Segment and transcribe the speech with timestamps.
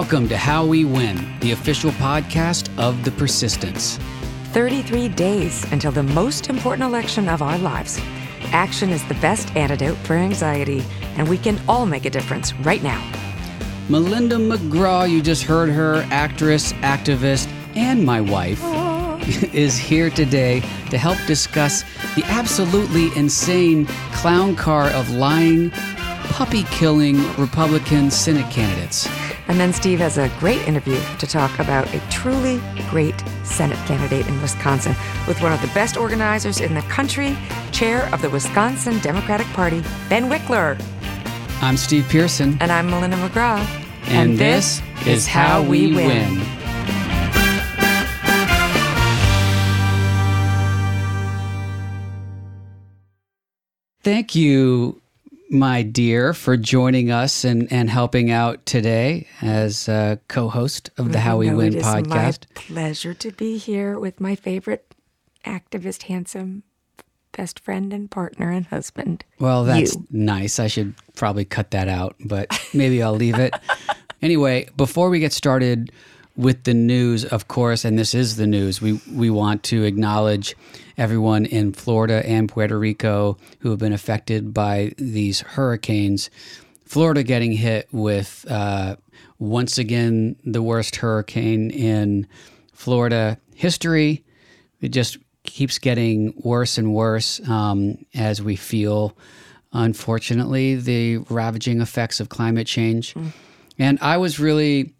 [0.00, 3.98] Welcome to How We Win, the official podcast of The Persistence.
[4.44, 8.00] 33 days until the most important election of our lives.
[8.46, 10.82] Action is the best antidote for anxiety,
[11.16, 12.98] and we can all make a difference right now.
[13.90, 17.46] Melinda McGraw, you just heard her, actress, activist,
[17.76, 18.62] and my wife,
[19.54, 21.82] is here today to help discuss
[22.16, 25.68] the absolutely insane clown car of lying,
[26.30, 29.06] puppy killing Republican Senate candidates.
[29.50, 34.28] And then Steve has a great interview to talk about a truly great Senate candidate
[34.28, 34.94] in Wisconsin
[35.26, 37.36] with one of the best organizers in the country,
[37.72, 40.80] chair of the Wisconsin Democratic Party, Ben Wickler.
[41.62, 42.58] I'm Steve Pearson.
[42.60, 43.58] And I'm Melinda McGraw.
[44.04, 46.36] And, and this, this, is How We Win.
[46.38, 46.46] win.
[54.04, 54.99] Thank you,
[55.50, 61.12] my dear, for joining us and, and helping out today as a co host of
[61.12, 62.46] the How We Win podcast.
[62.54, 64.94] Pleasure to be here with my favorite
[65.44, 66.62] activist, handsome
[67.32, 69.24] best friend and partner and husband.
[69.38, 70.06] Well, that's you.
[70.10, 70.58] nice.
[70.58, 73.54] I should probably cut that out, but maybe I'll leave it.
[74.22, 75.92] anyway, before we get started
[76.36, 80.54] with the news, of course, and this is the news, we, we want to acknowledge
[81.00, 86.28] everyone in Florida and Puerto Rico who have been affected by these hurricanes.
[86.84, 88.96] Florida getting hit with uh,
[89.38, 92.28] once again the worst hurricane in
[92.74, 94.22] Florida history.
[94.82, 99.16] It just keeps getting worse and worse um, as we feel,
[99.72, 103.14] unfortunately, the ravaging effects of climate change.
[103.14, 103.32] Mm.
[103.78, 104.92] And I was really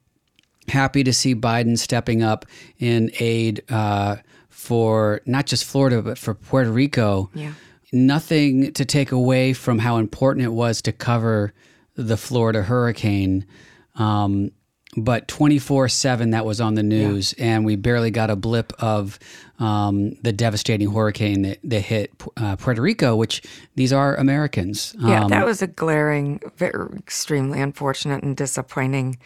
[0.66, 2.46] happy to see Biden stepping up
[2.78, 4.16] in aid uh,
[4.60, 7.30] for not just Florida, but for Puerto Rico.
[7.34, 7.54] Yeah.
[7.92, 11.54] Nothing to take away from how important it was to cover
[11.96, 13.46] the Florida hurricane.
[13.94, 14.52] Um,
[14.96, 17.46] but 24 7 that was on the news, yeah.
[17.46, 19.18] and we barely got a blip of
[19.58, 23.42] um, the devastating hurricane that, that hit uh, Puerto Rico, which
[23.76, 24.94] these are Americans.
[24.98, 29.18] Yeah, um, that was a glaring, very, extremely unfortunate and disappointing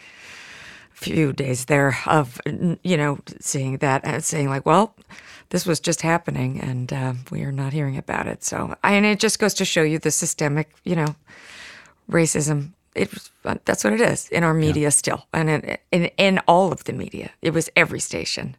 [0.95, 2.39] few days there of
[2.83, 4.95] you know seeing that and saying like well
[5.49, 8.43] this was just happening and uh, we are not hearing about it.
[8.43, 11.15] So and it just goes to show you the systemic you know
[12.09, 12.71] racism.
[12.95, 13.11] It
[13.65, 14.89] that's what it is in our media yeah.
[14.89, 17.31] still and in, in, in all of the media.
[17.41, 18.55] It was every station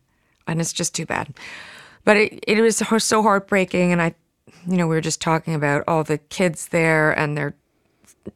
[0.46, 1.34] and it's just too bad.
[2.04, 4.14] But it, it was so heartbreaking and i
[4.66, 7.54] you know we were just talking about all the kids there and their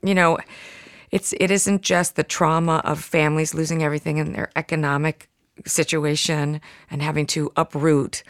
[0.02, 0.38] you know
[1.10, 5.28] it's it isn't just the trauma of families losing everything in their economic
[5.66, 6.60] situation
[6.90, 8.22] and having to uproot.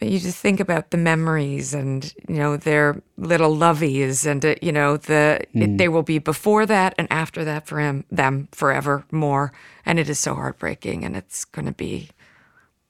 [0.00, 4.70] You just think about the memories and you know their little lovies and uh, you
[4.70, 5.62] know the mm.
[5.62, 9.52] it, they will be before that and after that for him them forever more
[9.84, 12.10] and it is so heartbreaking and it's going to be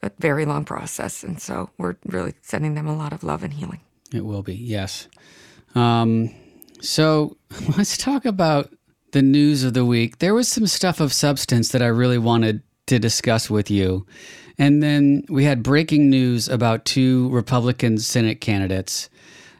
[0.02, 1.22] a very long process.
[1.22, 3.80] And so we're really sending them a lot of love and healing.
[4.12, 5.08] It will be yes.
[5.74, 6.34] Um,
[6.80, 7.36] so
[7.78, 8.72] let's talk about
[9.12, 12.62] the news of the week, there was some stuff of substance that I really wanted
[12.86, 14.06] to discuss with you.
[14.58, 19.08] And then we had breaking news about two Republican Senate candidates.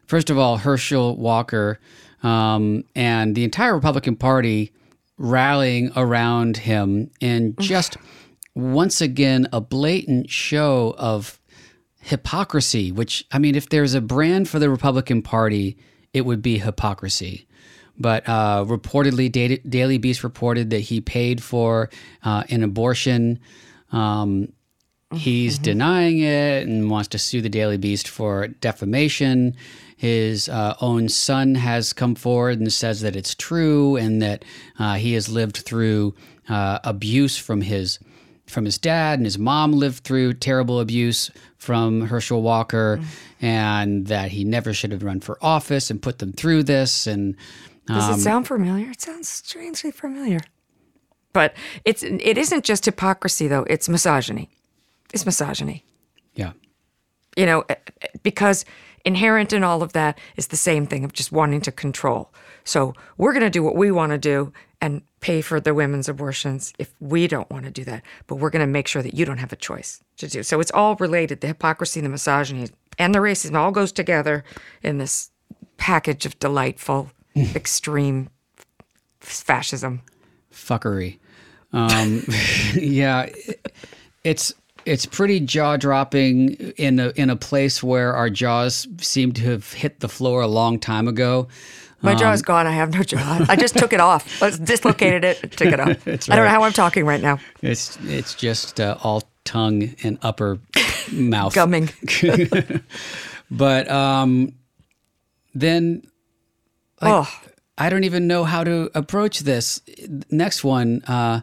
[0.07, 1.79] First of all, Herschel Walker
[2.23, 4.73] um, and the entire Republican Party
[5.19, 7.97] rallying around him and just
[8.55, 11.41] once again a blatant show of
[12.01, 15.77] hypocrisy, which, I mean, if there's a brand for the Republican Party,
[16.12, 17.47] it would be hypocrisy
[17.99, 19.31] but uh, reportedly,
[19.69, 21.91] Daily Beast reported that he paid for
[22.25, 23.39] uh, an abortion.
[23.93, 24.53] Um,
[25.15, 25.63] he's mm-hmm.
[25.65, 29.55] denying it and wants to sue the Daily Beast for defamation.
[29.97, 34.45] His uh, own son has come forward and says that it's true and that
[34.79, 36.15] uh, he has lived through
[36.49, 37.99] uh, abuse from his
[38.49, 43.47] from his dad and his mom lived through terrible abuse from Herschel Walker mm-hmm.
[43.47, 47.37] and that he never should have run for office and put them through this and
[47.87, 48.90] does um, it sound familiar?
[48.90, 50.40] It sounds strangely familiar.
[51.32, 53.64] But it's it isn't just hypocrisy though.
[53.69, 54.50] It's misogyny.
[55.12, 55.84] It's misogyny.
[56.34, 56.52] Yeah.
[57.37, 58.64] You know, eh, eh, because
[59.05, 62.32] inherent in all of that is the same thing of just wanting to control.
[62.64, 66.08] So we're going to do what we want to do and pay for the women's
[66.08, 68.02] abortions if we don't want to do that.
[68.26, 70.43] But we're going to make sure that you don't have a choice to do.
[70.43, 71.40] So it's all related.
[71.40, 72.69] The hypocrisy, the misogyny,
[72.99, 74.44] and the racism all goes together
[74.82, 75.31] in this
[75.78, 77.11] package of delightful
[77.55, 78.29] extreme
[79.20, 80.02] fascism.
[80.52, 81.19] Fuckery.
[81.73, 82.23] Um,
[82.75, 83.29] yeah,
[84.25, 89.43] it's it's pretty jaw dropping in a in a place where our jaws seem to
[89.44, 91.49] have hit the floor a long time ago.
[92.05, 92.67] My jaw is gone.
[92.67, 93.46] I have no jaw.
[93.49, 94.43] I just took it off.
[94.43, 95.52] I dislocated it.
[95.52, 96.02] Took it off.
[96.05, 97.38] That's I don't know how I'm talking right now.
[97.62, 100.58] It's it's just uh, all tongue and upper
[101.12, 101.55] mouth.
[101.55, 101.90] Gumming.
[103.52, 104.55] But um,
[105.55, 106.02] then
[107.02, 107.40] oh,
[107.78, 109.81] I don't even know how to approach this.
[110.31, 111.40] Next one, uh,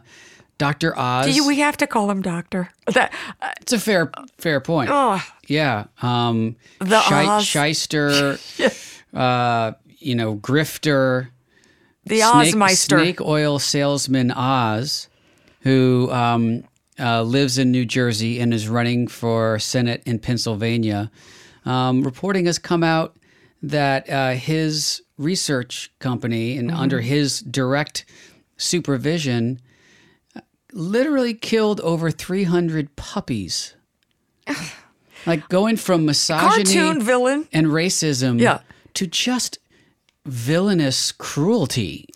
[0.58, 1.26] Doctor Oz.
[1.26, 2.70] do you, we have to call him doctor.
[2.94, 4.90] That uh, it's a fair fair point.
[4.92, 5.86] oh, Yeah.
[6.02, 7.44] Um, The shy- Oz.
[7.46, 8.38] shyster,
[9.14, 11.28] uh, you know, grifter,
[12.04, 13.00] the snake, Ozmeister.
[13.00, 15.08] snake oil salesman Oz,
[15.60, 16.64] who um,
[16.98, 21.10] uh, lives in New Jersey and is running for Senate in Pennsylvania.
[21.64, 23.16] Um, reporting has come out
[23.62, 26.80] that uh, his research company and Mm-hmm.
[26.80, 28.04] under his direct
[28.56, 29.60] supervision
[30.36, 30.40] uh,
[30.72, 33.74] literally killed over 300 puppies.
[35.26, 37.48] like going from misogyny Cartoon villain.
[37.52, 38.60] and racism Yeah.
[38.94, 39.58] to just
[40.26, 42.06] villainous cruelty.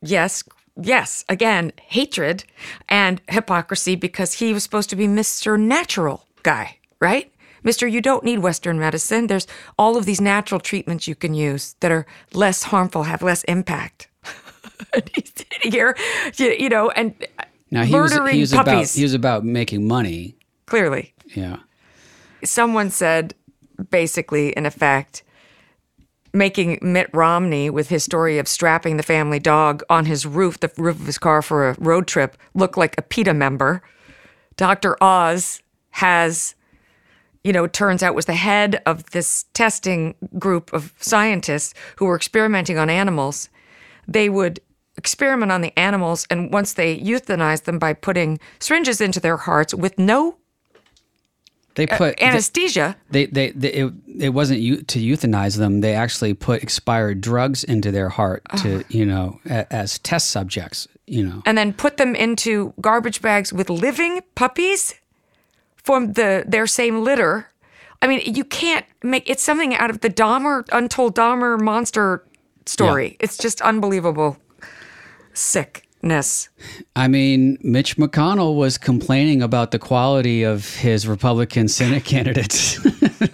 [0.00, 0.42] Yes,
[0.80, 1.24] yes.
[1.28, 2.44] Again, hatred
[2.88, 5.58] and hypocrisy because he was supposed to be Mr.
[5.60, 7.32] Natural guy, right?
[7.64, 7.90] Mr.
[7.90, 9.26] You don't need Western medicine.
[9.26, 9.46] There's
[9.78, 14.08] all of these natural treatments you can use that are less harmful, have less impact.
[14.94, 15.96] and he's sitting here,
[16.36, 18.94] you, know, and uh, Now he was murdering he was about puppies.
[18.94, 20.36] he was about making money.
[20.66, 21.56] clearly, Yeah.
[22.44, 23.34] someone said,
[23.90, 25.22] basically, in effect,
[26.34, 30.70] making Mitt Romney with his story of strapping the family dog on his roof, the
[30.76, 33.82] roof of his car for a road trip, look like a PETA member.
[34.56, 34.96] Dr.
[35.02, 36.54] Oz has,
[37.44, 42.06] you know, it turns out was the head of this testing group of scientists who
[42.06, 43.48] were experimenting on animals.
[44.06, 44.60] They would
[44.96, 49.72] experiment on the animals, and once they euthanized them by putting syringes into their hearts
[49.72, 50.36] with no
[51.76, 52.96] They uh, put anesthesia.
[53.10, 55.80] they, they, they it, it wasn't to euthanize them.
[55.80, 60.88] They actually put expired drugs into their heart to you know a, as test subjects.
[61.10, 61.42] You know.
[61.46, 64.94] and then put them into garbage bags with living puppies
[65.88, 67.48] from the their same litter.
[68.02, 72.26] I mean, you can't make it's something out of the Dahmer untold Dahmer monster
[72.66, 73.16] story.
[73.20, 74.36] It's just unbelievable
[76.02, 76.48] sickness.
[76.96, 82.78] I mean, Mitch McConnell was complaining about the quality of his Republican Senate candidates.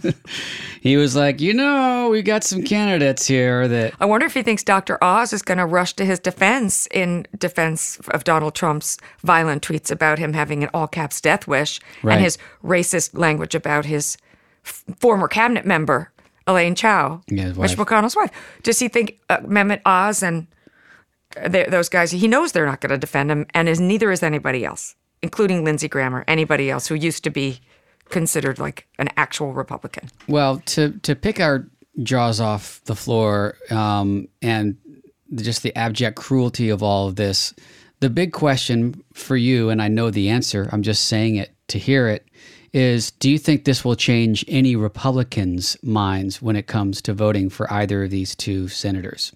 [0.81, 4.43] he was like, you know, we got some candidates here that I wonder if he
[4.43, 5.03] thinks Dr.
[5.03, 9.91] Oz is going to rush to his defense in defense of Donald Trump's violent tweets
[9.91, 12.15] about him having an all caps death wish Right.
[12.15, 14.17] and his racist language about his
[14.65, 16.11] f- former cabinet member,
[16.47, 17.77] Elaine Chao, Yeah, Mitch.
[17.77, 18.31] McConnell's wife.
[18.63, 20.47] Does he think uh, Mehmet Oz and
[21.51, 24.23] th- those guys, he knows they're not going to defend him, and is neither is
[24.23, 27.61] anybody else, including Lindsey Graham or anybody else who used to be
[28.11, 30.11] considered like an actual Republican.
[30.29, 31.67] Well, to to pick our
[32.03, 34.77] jaws off the floor um, and
[35.35, 37.55] just the abject cruelty of all of this,
[38.01, 41.79] the big question for you, and I know the answer, I'm just saying it to
[41.79, 42.27] hear it,
[42.73, 47.49] is do you think this will change any Republicans' minds when it comes to voting
[47.49, 49.33] for either of these two senators?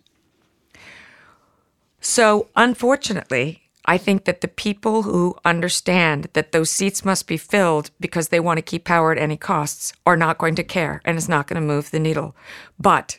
[2.00, 7.90] So, unfortunately, I think that the people who understand that those seats must be filled
[7.98, 11.16] because they want to keep power at any costs are not going to care and
[11.16, 12.36] it's not going to move the needle.
[12.78, 13.18] But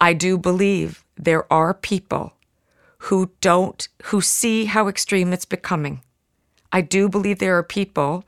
[0.00, 2.32] I do believe there are people
[3.04, 6.02] who don't, who see how extreme it's becoming.
[6.72, 8.24] I do believe there are people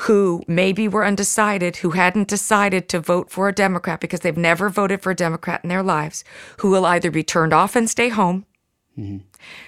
[0.00, 4.68] who maybe were undecided, who hadn't decided to vote for a Democrat because they've never
[4.68, 6.22] voted for a Democrat in their lives,
[6.58, 8.44] who will either be turned off and stay home,
[8.98, 9.18] Mm-hmm.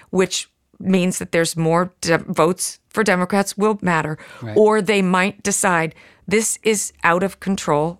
[0.09, 4.17] which means that there's more de- votes for Democrats will matter,
[4.55, 5.93] or they might decide
[6.27, 7.99] this is out of control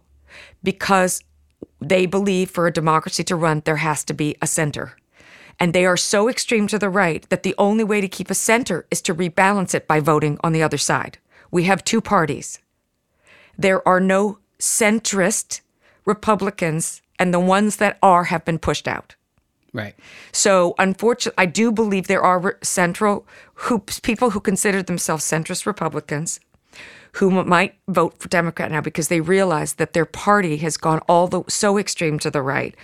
[0.63, 1.23] because
[1.79, 4.95] they believe for a democracy to run, there has to be a center.
[5.59, 8.35] And they are so extreme to the right that the only way to keep a
[8.35, 11.17] center is to rebalance it by voting on the other side.
[11.51, 12.59] We have two parties.
[13.57, 15.61] There are no centrist
[16.05, 19.15] Republicans, and the ones that are have been pushed out.
[19.73, 19.95] Right.
[20.31, 26.39] So, unfortunately, I do believe there are central who, people who consider themselves centrist Republicans
[27.13, 31.27] who might vote for Democrat now because they realize that their party has gone all
[31.27, 32.75] the so extreme to the right.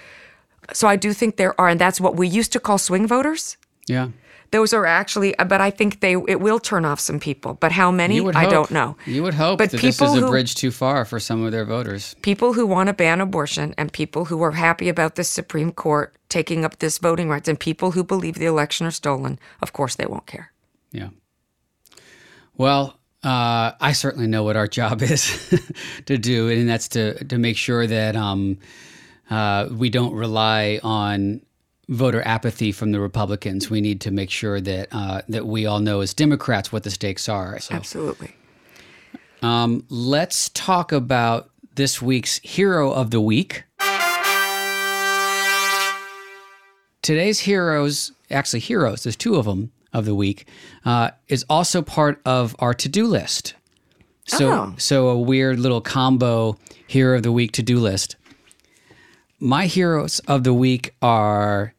[0.73, 3.57] So, I do think there are, and that's what we used to call swing voters.
[3.87, 4.09] Yeah.
[4.55, 7.51] Those are actually, but I think they it will turn off some people.
[7.63, 8.21] But how many?
[8.21, 8.95] Would I don't know.
[9.05, 11.51] You would hope But that this is a who- bridge too far for some of
[11.51, 12.15] their voters.
[12.21, 16.15] people who want to ban abortion and people who are happy about the Supreme Court
[16.29, 19.95] taking up this voting rights and people who believe the election are stolen, of course
[19.95, 20.51] they won't care.
[20.91, 21.09] Yeah.
[22.57, 25.21] Well, uh, I certainly know what our job is
[26.05, 28.57] to do, and that's to to make sure that um,
[29.29, 31.41] uh, we don't rely on
[31.89, 33.69] voter apathy from the Republicans.
[33.69, 36.91] We need to make sure that uh, that we all know as Democrats what the
[36.91, 37.59] stakes are.
[37.59, 38.35] So, Absolutely.
[39.41, 43.63] um, let's talk about this week's hero of the week.
[47.01, 50.47] Today's heroes, actually heroes, there's two of them of the week,
[50.85, 53.53] uh, is also part of our to-do list.
[54.25, 54.73] So, Oh.
[54.77, 58.15] so a weird little combo hero of the week to-do list.
[59.39, 61.74] My heroes of the week are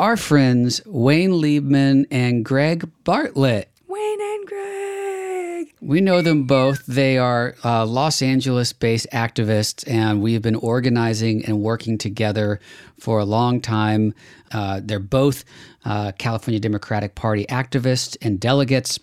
[0.00, 3.70] our friends Wayne Liebman and Greg Bartlett.
[3.86, 5.74] Wayne and Greg.
[5.82, 6.86] We know them both.
[6.86, 12.60] They are uh, Los Angeles based activists, and we've been organizing and working together
[12.98, 14.14] for a long time.
[14.50, 15.44] Uh, they're both
[15.84, 18.98] uh, California Democratic Party activists and delegates.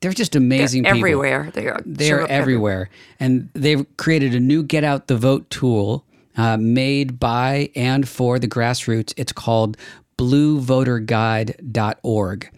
[0.00, 0.98] They're just amazing people.
[0.98, 1.52] Everywhere.
[1.54, 1.80] They are.
[1.86, 2.90] They're show up everywhere.
[3.20, 6.04] And they've created a new Get Out the Vote tool
[6.36, 9.12] uh, made by and for the grassroots.
[9.16, 9.76] It's called
[10.18, 12.50] bluevoterguide.org.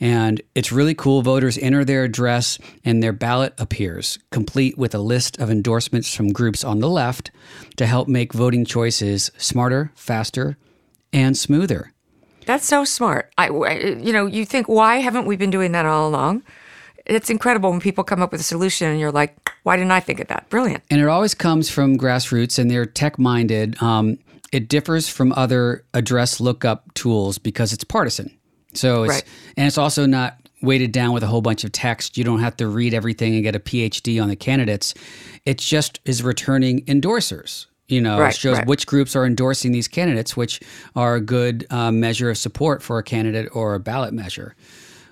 [0.00, 1.22] And it's really cool.
[1.22, 6.32] Voters enter their address and their ballot appears, complete with a list of endorsements from
[6.32, 7.32] groups on the left
[7.76, 10.56] to help make voting choices smarter, faster,
[11.12, 11.92] and smoother.
[12.46, 13.32] That's so smart.
[13.36, 16.44] I, you know, you think, why haven't we been doing that all along?
[17.04, 20.00] It's incredible when people come up with a solution and you're like, why didn't I
[20.00, 20.48] think of that?
[20.48, 20.82] Brilliant.
[20.90, 23.80] and it always comes from grassroots and they're tech minded.
[23.82, 24.18] Um,
[24.50, 28.30] it differs from other address lookup tools because it's partisan.
[28.72, 29.24] So it's Right.
[29.58, 32.16] and it's also not weighted down with a whole bunch of text.
[32.16, 34.94] You don't have to read everything and get a PhD on the candidates.
[35.44, 37.66] It just is returning endorsers.
[37.88, 38.66] You know, Right, shows right.
[38.66, 40.60] which groups are endorsing these candidates, which
[40.96, 44.54] are a good uh, measure of support for a candidate or a ballot measure.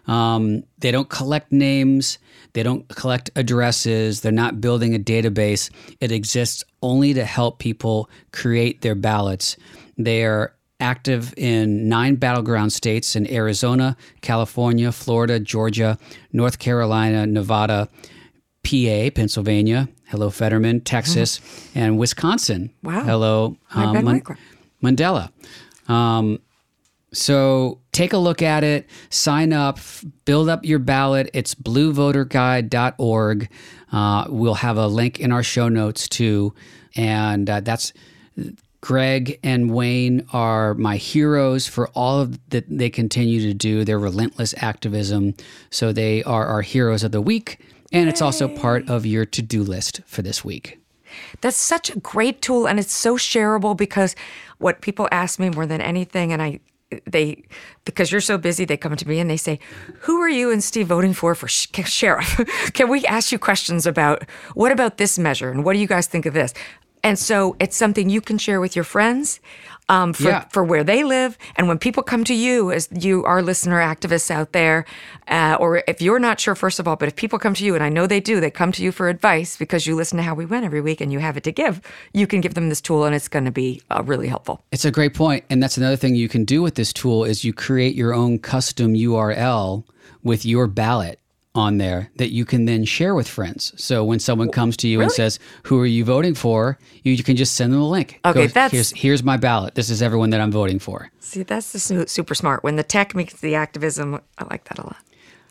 [0.06, 2.18] Um, they don't collect names.
[2.56, 4.22] They don't collect addresses.
[4.22, 5.68] They're not building a database.
[6.00, 9.58] It exists only to help people create their ballots.
[9.98, 15.98] They are active in nine battleground states in Arizona, California, Florida, Georgia,
[16.32, 17.90] North Carolina, Nevada,
[18.64, 19.90] PA, Pennsylvania.
[20.06, 21.42] Hello, Fetterman, Texas,
[21.75, 22.70] and Wisconsin.
[22.82, 23.02] Wow.
[23.02, 24.22] Hello, um, Mon-
[24.82, 25.30] Mandela.
[25.88, 26.38] Um,
[27.16, 29.78] so take a look at it, sign up,
[30.25, 31.30] build up your ballot.
[31.32, 33.49] It's bluevoterguide.org.
[33.90, 36.54] Uh, we'll have a link in our show notes too.
[36.94, 37.92] And uh, that's
[38.82, 43.99] Greg and Wayne are my heroes for all of that they continue to do, their
[43.99, 45.35] relentless activism.
[45.70, 47.61] So they are our heroes of the week.
[47.92, 50.78] And it's also part of your to do list for this week.
[51.40, 54.14] That's such a great tool and it's so shareable because
[54.58, 56.61] what people ask me more than anything and I
[57.05, 57.43] they
[57.85, 59.59] because you're so busy they come to me and they say
[60.00, 62.40] who are you and Steve voting for for sh- sheriff?
[62.75, 66.07] Can we ask you questions about what about this measure and what do you guys
[66.07, 66.55] think of this?
[67.02, 69.40] And so it's something you can share with your friends
[69.88, 70.45] um, for, Yeah.
[70.50, 71.38] for where they live.
[71.57, 74.85] And when people come to you, as you are listener activists out there,
[75.28, 77.75] uh, or if you're not sure, first of all, but if people come to you,
[77.75, 80.23] and I know they do, they come to you for advice because you listen to
[80.23, 81.81] How We Win every week and you have it to give,
[82.12, 84.61] you can give them this tool and it's going to be uh, really helpful.
[84.73, 87.45] It's a great point, and that's another thing you can do with this tool is
[87.45, 89.85] you create your own custom URL
[90.23, 91.21] with your ballot
[91.56, 93.72] on there that you can then share with friends.
[93.76, 97.22] So when someone comes to you and says, "Who are you voting for?" you, you
[97.25, 98.20] can just send them a link.
[98.25, 99.75] Okay, that's- here's here's my ballot.
[99.75, 101.10] This is everyone that I'm voting for.
[101.20, 102.62] See, that's the su- super smart.
[102.62, 104.96] When the tech meets the activism, I like that a lot.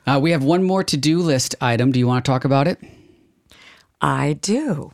[0.07, 1.91] Uh, we have one more to-do list item.
[1.91, 2.79] Do you want to talk about it?
[4.01, 4.91] I do.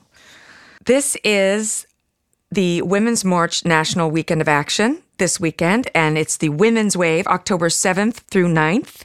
[0.86, 1.86] This is
[2.52, 7.70] the Women's March National Weekend of Action this weekend, and it's the Women's Wave, October
[7.70, 9.04] 7th through 9th.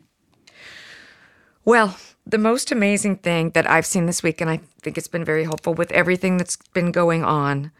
[1.64, 5.25] Well, the most amazing thing that I've seen this week, and I think it's been
[5.25, 7.73] very helpful with everything that's been going on.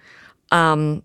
[0.51, 1.03] Um,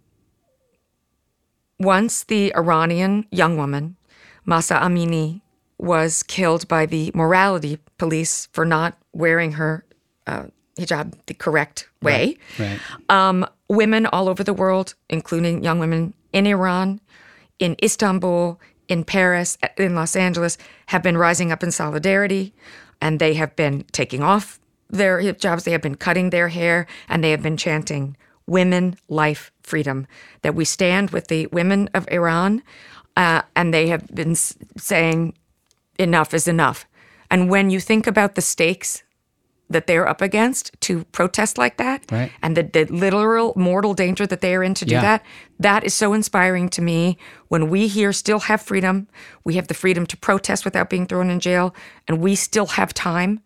[1.80, 3.98] once the Iranian young woman,
[4.46, 5.42] Mahsa Amini,
[5.78, 9.84] was killed by the morality police for not wearing her
[10.28, 10.46] uh,
[10.78, 12.38] hijab the correct way.
[12.58, 12.80] Right.
[13.10, 17.00] Um, women all over the world, including young women in Iran,
[17.58, 22.54] in Istanbul, in Paris, in Los Angeles, have been rising up in solidarity
[23.02, 24.60] and they have been taking off
[24.90, 29.52] their hijabs, they have been cutting their hair, and they have been chanting women, life,
[29.64, 30.06] freedom.
[30.42, 32.62] That we stand with the women of Iran,
[33.16, 35.34] uh, and they have been saying
[35.98, 36.86] enough is enough.
[37.30, 39.04] And when you think about the stakes
[39.72, 42.32] that they're up against to protest like that right.
[42.42, 45.02] and the, the, literal mortal danger that they are in to do yeah.
[45.02, 45.26] that
[45.60, 49.08] that is so inspiring to me when we here still have freedom
[49.44, 51.76] we have the freedom to protest without being thrown in jail
[52.08, 53.42] and we still have time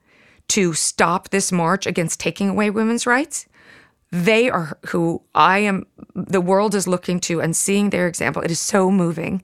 [0.47, 3.45] to stop this march against taking away women's rights
[4.11, 8.51] they are who i am the world is looking to and seeing their example it
[8.51, 9.41] is so moving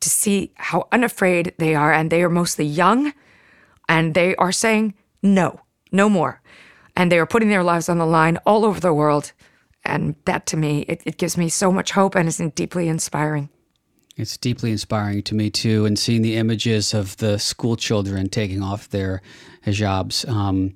[0.00, 3.12] to see how unafraid they are and they are mostly young
[3.88, 5.60] and they are saying no
[5.92, 6.40] no more.
[6.96, 9.32] And they are putting their lives on the line all over the world.
[9.84, 13.50] And that to me, it, it gives me so much hope and is deeply inspiring.
[14.16, 18.62] It's deeply inspiring to me too, and seeing the images of the school children taking
[18.62, 19.20] off their
[19.66, 20.26] hijabs.
[20.26, 20.74] Um,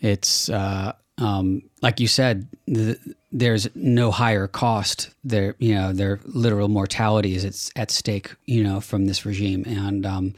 [0.00, 2.96] it's uh, um, like you said, the,
[3.32, 5.10] there's no higher cost.
[5.24, 8.34] There, you know, their literal mortality is it's at stake.
[8.46, 10.34] You know, from this regime, and um,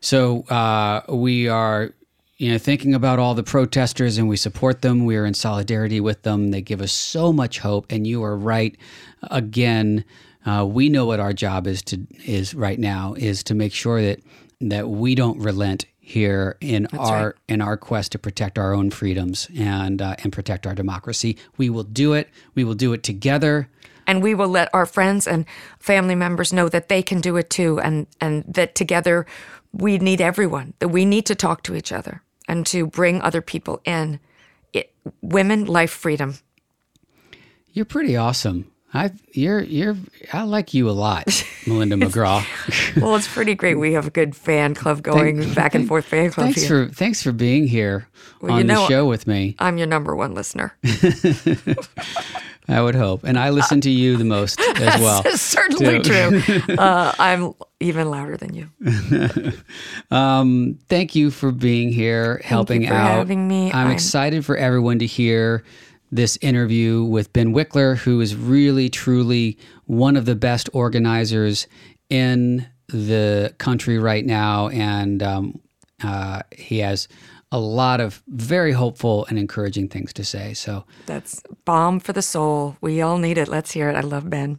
[0.00, 1.94] so uh, we are
[2.42, 5.04] you know, thinking about all the protesters and we support them.
[5.04, 6.50] We are in solidarity with them.
[6.50, 7.86] They give us so much hope.
[7.88, 8.76] And you are right.
[9.30, 10.04] Again,
[10.44, 14.02] uh, we know what our job is to is right now is to make sure
[14.02, 14.24] that
[14.60, 17.34] that we don't relent here in That's our right.
[17.48, 21.38] in our quest to protect our own freedoms and uh, and protect our democracy.
[21.58, 22.28] We will do it.
[22.56, 23.68] We will do it together.
[24.04, 25.46] And we will let our friends and
[25.78, 29.26] family members know that they can do it too, and and that together
[29.72, 30.74] we need everyone.
[30.80, 34.20] That we need to talk to each other and to bring other people in.
[34.72, 36.38] It, women, life, freedom.
[37.72, 38.71] You're pretty awesome.
[38.94, 39.96] I you're you're
[40.32, 42.44] I like you a lot, Melinda McGraw.
[43.00, 43.76] well, it's pretty great.
[43.76, 46.46] We have a good fan club going Thank, back and forth fan club.
[46.46, 46.88] Thanks here.
[46.88, 48.06] for thanks for being here
[48.42, 49.56] well, on you know, the show with me.
[49.58, 50.76] I'm your number one listener.
[52.68, 55.24] I would hope, and I listen to you the most as well.
[55.36, 56.40] certainly too.
[56.40, 56.74] true.
[56.76, 58.68] Uh, I'm even louder than you.
[60.10, 63.18] um, thank you for being here, thank helping for out.
[63.18, 63.72] Having me.
[63.72, 65.64] I'm, I'm excited for everyone to hear
[66.12, 71.66] this interview with Ben Wickler, who is really, truly one of the best organizers
[72.10, 74.68] in the country right now.
[74.68, 75.60] And um,
[76.04, 77.08] uh, he has
[77.50, 80.54] a lot of very hopeful and encouraging things to say.
[80.54, 82.76] So that's balm for the soul.
[82.80, 83.48] We all need it.
[83.48, 83.96] Let's hear it.
[83.96, 84.58] I love Ben.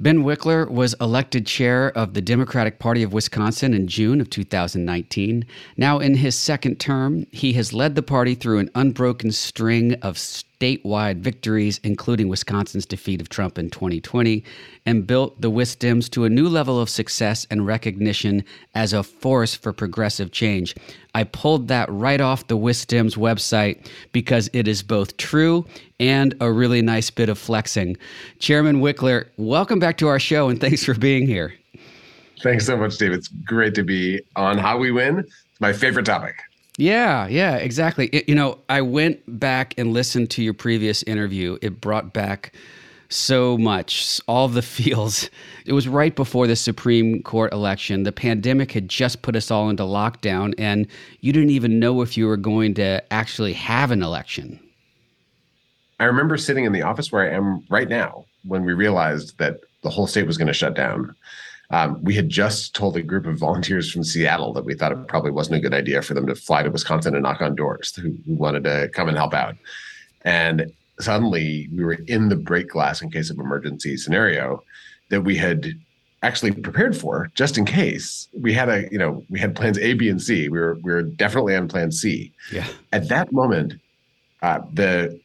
[0.00, 5.44] Ben Wickler was elected chair of the Democratic Party of Wisconsin in June of 2019.
[5.76, 10.16] Now, in his second term, he has led the party through an unbroken string of
[10.60, 14.44] statewide victories, including Wisconsin's defeat of Trump in 2020,
[14.84, 18.44] and built the WisDems to a new level of success and recognition
[18.74, 20.74] as a force for progressive change.
[21.14, 25.66] I pulled that right off the WisDems website because it is both true
[25.98, 27.96] and a really nice bit of flexing.
[28.38, 31.54] Chairman Wickler, welcome back to our show and thanks for being here.
[32.42, 33.12] Thanks so much, Dave.
[33.12, 35.20] It's great to be on How We Win.
[35.20, 36.36] It's my favorite topic.
[36.80, 38.06] Yeah, yeah, exactly.
[38.06, 41.58] It, you know, I went back and listened to your previous interview.
[41.60, 42.54] It brought back
[43.10, 45.28] so much, all the feels.
[45.66, 48.04] It was right before the Supreme Court election.
[48.04, 50.86] The pandemic had just put us all into lockdown, and
[51.20, 54.58] you didn't even know if you were going to actually have an election.
[55.98, 59.60] I remember sitting in the office where I am right now when we realized that
[59.82, 61.14] the whole state was going to shut down.
[61.70, 65.06] Um, we had just told a group of volunteers from Seattle that we thought it
[65.06, 67.94] probably wasn't a good idea for them to fly to Wisconsin and knock on doors
[67.94, 69.56] who, who wanted to come and help out.
[70.22, 74.62] And suddenly we were in the break glass in case of emergency scenario
[75.10, 75.74] that we had
[76.22, 78.28] actually prepared for just in case.
[78.38, 80.48] We had a you know we had plans a b and c.
[80.48, 82.32] We were we were definitely on plan c.
[82.52, 82.66] Yeah.
[82.92, 83.74] At that moment
[84.42, 85.20] uh, the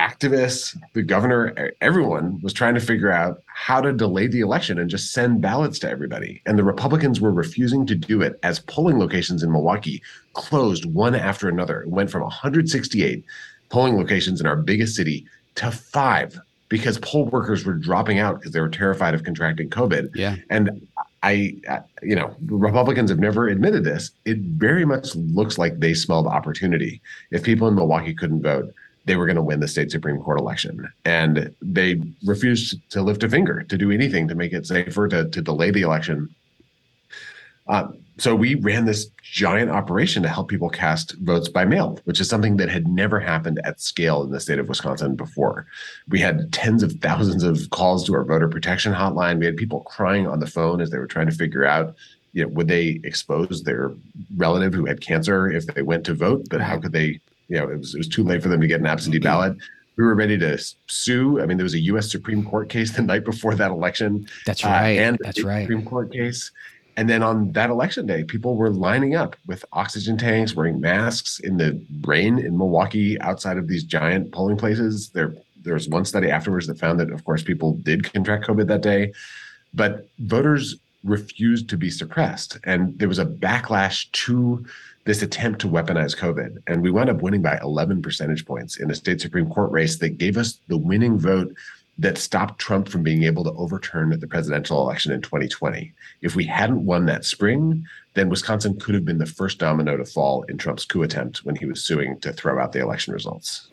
[0.00, 4.90] activists, the governor, everyone was trying to figure out how to delay the election and
[4.90, 6.42] just send ballots to everybody.
[6.46, 10.02] And the Republicans were refusing to do it as polling locations in Milwaukee
[10.32, 11.82] closed one after another.
[11.82, 13.24] It went from 168
[13.68, 15.26] polling locations in our biggest city
[15.56, 20.10] to five because poll workers were dropping out because they were terrified of contracting COVID.
[20.14, 20.36] Yeah.
[20.50, 20.86] And
[21.22, 21.54] I,
[22.02, 24.10] you know, Republicans have never admitted this.
[24.24, 27.00] It very much looks like they smelled opportunity.
[27.30, 28.74] If people in Milwaukee couldn't vote,
[29.04, 30.88] they were going to win the state Supreme Court election.
[31.04, 35.28] And they refused to lift a finger to do anything to make it safer, to,
[35.28, 36.34] to delay the election.
[37.66, 37.88] Uh,
[38.18, 42.28] so we ran this giant operation to help people cast votes by mail, which is
[42.28, 45.66] something that had never happened at scale in the state of Wisconsin before.
[46.08, 49.40] We had tens of thousands of calls to our voter protection hotline.
[49.40, 51.96] We had people crying on the phone as they were trying to figure out,
[52.32, 53.92] you know, would they expose their
[54.36, 56.46] relative who had cancer if they went to vote?
[56.50, 58.66] But how could they, you know, it was, it was too late for them to
[58.66, 59.56] get an absentee ballot
[59.96, 61.40] we were ready to sue.
[61.40, 62.10] I mean, there was a U.S.
[62.10, 64.26] Supreme Court case the night before that election.
[64.46, 64.98] That's right.
[64.98, 65.62] Uh, and that's right.
[65.62, 66.50] Supreme Court case.
[66.96, 71.40] And then on that election day, people were lining up with oxygen tanks, wearing masks
[71.40, 75.10] in the rain in Milwaukee outside of these giant polling places.
[75.10, 78.68] There, there was one study afterwards that found that, of course, people did contract COVID
[78.68, 79.12] that day,
[79.72, 82.58] but voters refused to be suppressed.
[82.64, 84.64] And there was a backlash to
[85.04, 86.62] this attempt to weaponize COVID.
[86.66, 89.98] And we wound up winning by 11 percentage points in a state Supreme Court race
[89.98, 91.54] that gave us the winning vote
[91.98, 95.92] that stopped Trump from being able to overturn the presidential election in 2020.
[96.22, 100.04] If we hadn't won that spring, then Wisconsin could have been the first domino to
[100.04, 103.68] fall in Trump's coup attempt when he was suing to throw out the election results.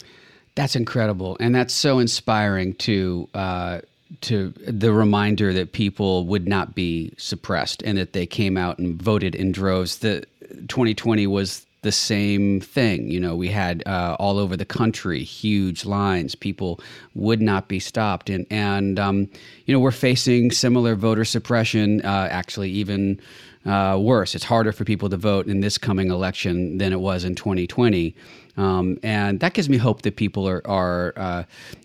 [0.54, 3.82] That's incredible, and that's so inspiring to uh,
[4.22, 9.02] to the reminder that people would not be suppressed and that they came out and
[9.02, 10.00] voted in droves.
[10.00, 10.26] The
[10.68, 13.10] 2020 was the same thing.
[13.10, 16.36] You know, we had uh, all over the country huge lines.
[16.36, 16.80] People
[17.16, 19.30] would not be stopped, and and um,
[19.66, 22.02] you know we're facing similar voter suppression.
[22.02, 23.20] Uh, actually, even
[23.66, 24.36] uh, worse.
[24.36, 28.16] It's harder for people to vote in this coming election than it was in 2020.
[28.58, 31.44] Um, and that gives me hope that people are, are uh,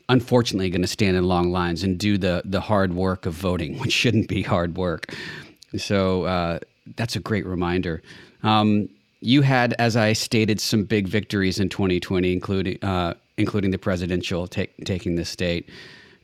[0.08, 3.78] unfortunately going to stand in long lines and do the, the hard work of voting,
[3.80, 5.14] which shouldn't be hard work.
[5.76, 6.58] So uh,
[6.96, 8.02] that's a great reminder.
[8.42, 8.88] Um,
[9.20, 14.46] you had, as I stated, some big victories in 2020, including uh, including the presidential
[14.46, 15.68] take, taking the state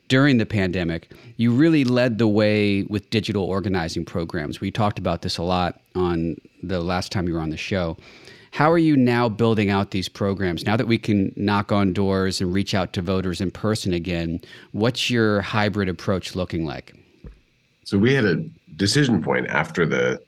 [0.07, 1.11] during the pandemic.
[1.37, 4.61] You really led the way with digital organizing programs.
[4.61, 7.97] We talked about this a lot on the last time you were on the show.
[8.51, 10.63] How are you now building out these programs?
[10.63, 14.41] Now that we can knock on doors and reach out to voters in person again,
[14.73, 16.93] what's your hybrid approach looking like?
[17.83, 18.35] So we had a
[18.75, 20.21] decision point after the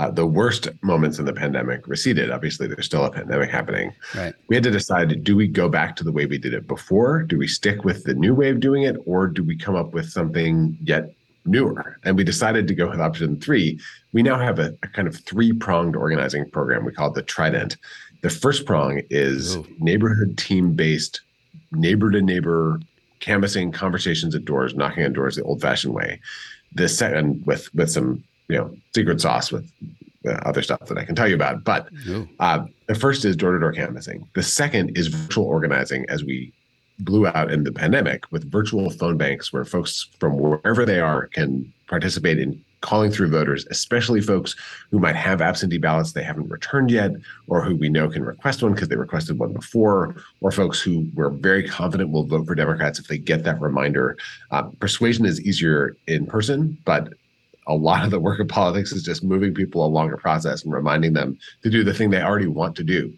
[0.00, 2.30] uh, the worst moments in the pandemic receded.
[2.30, 3.92] Obviously, there's still a pandemic happening.
[4.14, 4.34] Right.
[4.48, 7.22] We had to decide: do we go back to the way we did it before?
[7.22, 9.92] Do we stick with the new way of doing it, or do we come up
[9.92, 11.12] with something yet
[11.44, 11.98] newer?
[12.02, 13.78] And we decided to go with option three.
[14.14, 16.86] We now have a, a kind of three pronged organizing program.
[16.86, 17.76] We call it the Trident.
[18.22, 19.66] The first prong is Ooh.
[19.80, 21.20] neighborhood team based,
[21.72, 22.80] neighbor to neighbor
[23.20, 26.20] canvassing conversations at doors, knocking on doors the old fashioned way.
[26.74, 29.70] The second with with some you know secret sauce with
[30.44, 31.64] other stuff that I can tell you about.
[31.64, 31.88] But
[32.40, 34.28] uh, the first is door to door canvassing.
[34.34, 36.52] The second is virtual organizing, as we
[36.98, 41.28] blew out in the pandemic with virtual phone banks where folks from wherever they are
[41.28, 44.56] can participate in calling through voters, especially folks
[44.90, 47.10] who might have absentee ballots they haven't returned yet,
[47.46, 51.06] or who we know can request one because they requested one before, or folks who
[51.14, 54.16] we're very confident will vote for Democrats if they get that reminder.
[54.50, 57.12] Uh, persuasion is easier in person, but
[57.66, 60.72] a lot of the work of politics is just moving people along a process and
[60.72, 63.12] reminding them to do the thing they already want to do.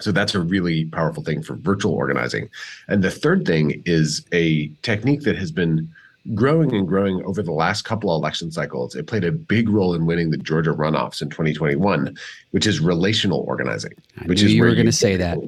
[0.00, 2.48] So that's a really powerful thing for virtual organizing.
[2.88, 5.88] And the third thing is a technique that has been
[6.34, 8.94] growing and growing over the last couple of election cycles.
[8.94, 12.16] It played a big role in winning the Georgia runoffs in 2021,
[12.50, 13.92] which is relational organizing.
[14.20, 15.38] I which is you were going to say that.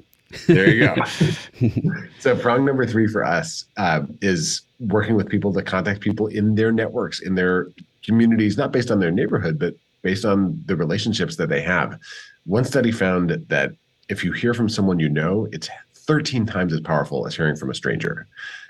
[0.47, 2.01] There you go.
[2.19, 6.55] so prong number three for us uh, is working with people to contact people in
[6.57, 7.69] their networks, in their
[8.05, 11.99] communities, not based on their neighborhood, but based on the relationships that they have.
[12.45, 13.73] One study found that
[14.09, 17.71] if you hear from someone you know, it's 13 times as powerful as hearing from
[17.71, 18.27] a stranger.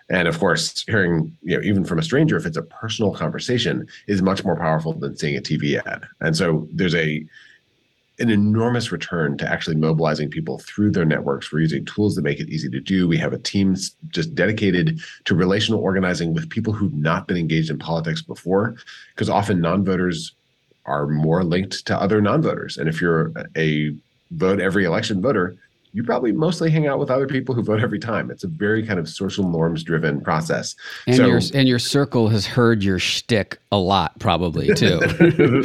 [0.08, 3.88] And of course, hearing, you know, even from a stranger, if it's a personal conversation,
[4.06, 6.04] is much more powerful than seeing a TV ad.
[6.20, 7.24] And so there's a
[8.20, 11.52] an enormous return to actually mobilizing people through their networks.
[11.52, 13.08] We're using tools that make it easy to do.
[13.08, 13.74] We have a team
[14.08, 18.76] just dedicated to relational organizing with people who've not been engaged in politics before,
[19.14, 20.32] because often non-voters
[20.86, 22.76] are more linked to other non-voters.
[22.76, 23.92] And if you're a
[24.30, 25.56] vote every election voter,
[25.94, 28.28] you probably mostly hang out with other people who vote every time.
[28.28, 30.74] It's a very kind of social norms driven process.
[31.06, 35.00] And so, your and your circle has heard your shtick a lot, probably too.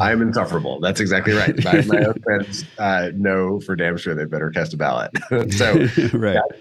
[0.00, 0.80] I'm insufferable.
[0.80, 1.56] That's exactly right.
[1.64, 5.12] My, my own friends uh, know for damn sure they better cast a ballot.
[5.52, 5.72] so
[6.18, 6.34] right.
[6.34, 6.58] That,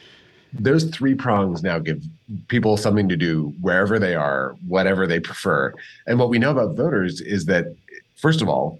[0.53, 2.03] those three prongs now give
[2.47, 5.73] people something to do wherever they are, whatever they prefer.
[6.05, 7.75] And what we know about voters is that,
[8.15, 8.79] first of all,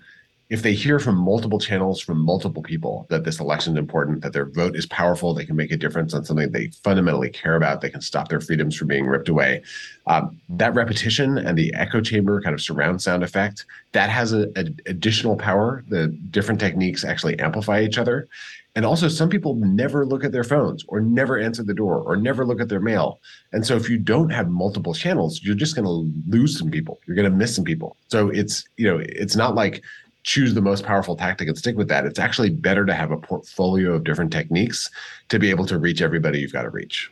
[0.50, 4.34] if they hear from multiple channels from multiple people that this election is important, that
[4.34, 7.82] their vote is powerful, they can make a difference on something they fundamentally care about,
[7.82, 9.62] they can stop their freedoms from being ripped away.
[10.08, 14.80] Um, that repetition and the echo chamber kind of surround sound effect that has an
[14.88, 15.84] additional power.
[15.88, 18.28] The different techniques actually amplify each other.
[18.76, 22.16] And also, some people never look at their phones or never answer the door or
[22.16, 23.20] never look at their mail.
[23.52, 27.00] And so, if you don't have multiple channels, you're just going to lose some people.
[27.06, 27.98] You're going to miss some people.
[28.10, 29.82] So it's you know it's not like
[30.30, 32.06] choose the most powerful tactic and stick with that.
[32.06, 34.88] It's actually better to have a portfolio of different techniques
[35.30, 37.12] to be able to reach everybody you've got to reach.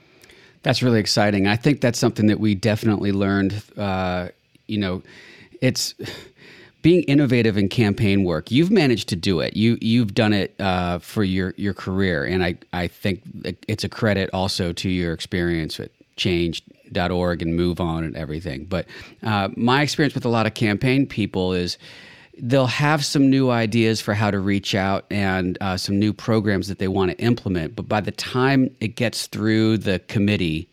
[0.61, 1.47] That's really exciting.
[1.47, 3.63] I think that's something that we definitely learned.
[3.75, 4.27] Uh,
[4.67, 5.01] you know,
[5.61, 5.95] it's
[6.83, 8.51] being innovative in campaign work.
[8.51, 9.57] You've managed to do it.
[9.57, 13.23] You you've done it uh, for your your career, and I I think
[13.67, 18.65] it's a credit also to your experience with Change.org and Move On and everything.
[18.65, 18.85] But
[19.23, 21.79] uh, my experience with a lot of campaign people is
[22.39, 26.67] they'll have some new ideas for how to reach out and uh, some new programs
[26.67, 27.75] that they want to implement.
[27.75, 30.69] But by the time it gets through the committee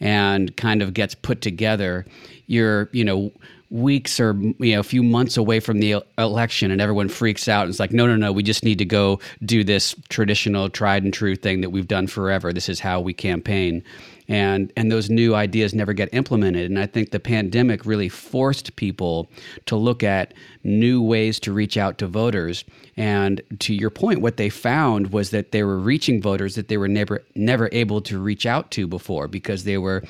[0.00, 2.06] and kind of gets put together,
[2.46, 3.32] you're, you know,
[3.70, 7.62] weeks or you know a few months away from the election and everyone freaks out
[7.62, 11.02] and it's like no no no we just need to go do this traditional tried
[11.02, 13.82] and true thing that we've done forever this is how we campaign
[14.28, 18.74] and and those new ideas never get implemented and i think the pandemic really forced
[18.76, 19.28] people
[19.66, 20.34] to look at
[20.64, 22.64] new ways to reach out to voters
[22.96, 26.76] and to your point what they found was that they were reaching voters that they
[26.76, 30.02] were never never able to reach out to before because they were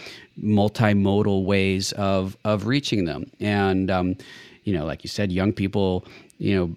[0.42, 4.16] multimodal ways of of reaching them and um,
[4.64, 6.06] you know like you said young people
[6.38, 6.76] you know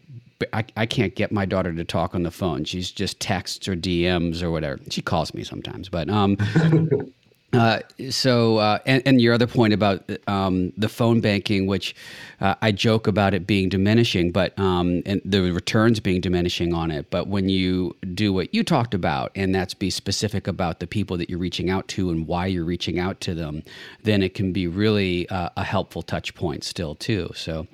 [0.54, 2.64] I, I can't get my daughter to talk on the phone.
[2.64, 4.80] She's just texts or DMs or whatever.
[4.90, 6.38] She calls me sometimes, but um,
[7.52, 7.80] Uh,
[8.12, 11.96] so, uh, and, and, your other point about um, the phone banking, which
[12.42, 16.92] uh, I joke about it being diminishing, but um, and the returns being diminishing on
[16.92, 17.10] it.
[17.10, 21.18] But when you do what you talked about, and that's be specific about the people
[21.18, 23.64] that you're reaching out to and why you're reaching out to them,
[24.04, 27.32] then it can be really uh, a helpful touch point still too.
[27.34, 27.66] So,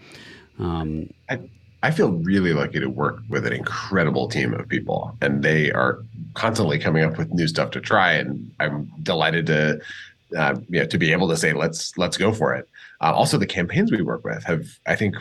[0.57, 1.39] um, I,
[1.85, 5.99] I feel really lucky to work with an incredible team of people, and they are
[6.33, 8.13] constantly coming up with new stuff to try.
[8.13, 9.79] And I'm delighted to,
[10.35, 12.67] uh, you know, to be able to say let's let's go for it.
[13.01, 15.15] Uh, also, the campaigns we work with have, I think,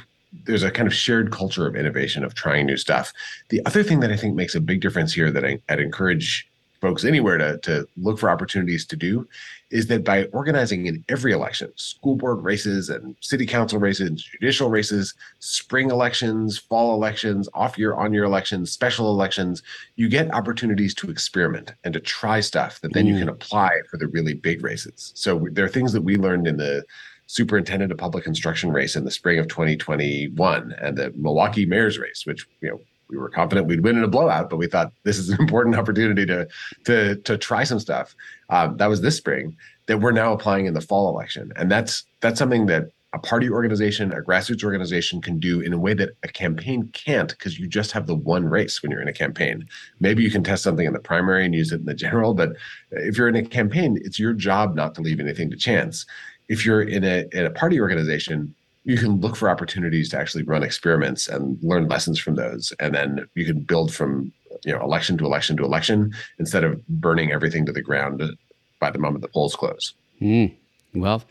[0.47, 3.13] there's a kind of shared culture of innovation of trying new stuff.
[3.51, 6.49] The other thing that I think makes a big difference here that I, would encourage
[6.85, 9.27] folks anywhere to, to look for opportunities to do
[9.71, 14.69] is that by organizing in every election, school board races and city council races, judicial
[14.69, 19.63] races, spring elections, fall elections, off year, on year elections, special elections,
[19.97, 23.15] you get opportunities to experiment and to try stuff that then mm.
[23.15, 25.11] you can apply for the really big races.
[25.15, 26.85] So there are things that we learned in the
[27.29, 32.27] superintendent of public instruction race in the spring of 2021 and the Milwaukee mayor's race,
[32.27, 35.19] which you know we were confident we'd win in a blowout, but we thought this
[35.19, 36.47] is an important opportunity to
[36.85, 38.15] to to try some stuff.
[38.51, 42.05] Um, that was this spring that we're now applying in the fall election, and that's
[42.21, 46.11] that's something that a party organization, a grassroots organization can do in a way that
[46.25, 49.69] a campaign can't because you just have the one race when you're in a campaign.
[50.01, 52.57] Maybe you can test something in the primary and use it in the general, but
[52.91, 56.05] if you're in a campaign, it's your job not to leave anything to chance.
[56.49, 58.53] If you're in a in a party organization,
[58.85, 62.95] you can look for opportunities to actually run experiments and learn lessons from those and
[62.95, 64.33] then you can build from
[64.65, 68.23] you know election to election to election instead of burning everything to the ground
[68.81, 70.53] by the moment the polls close mm.
[70.95, 71.23] well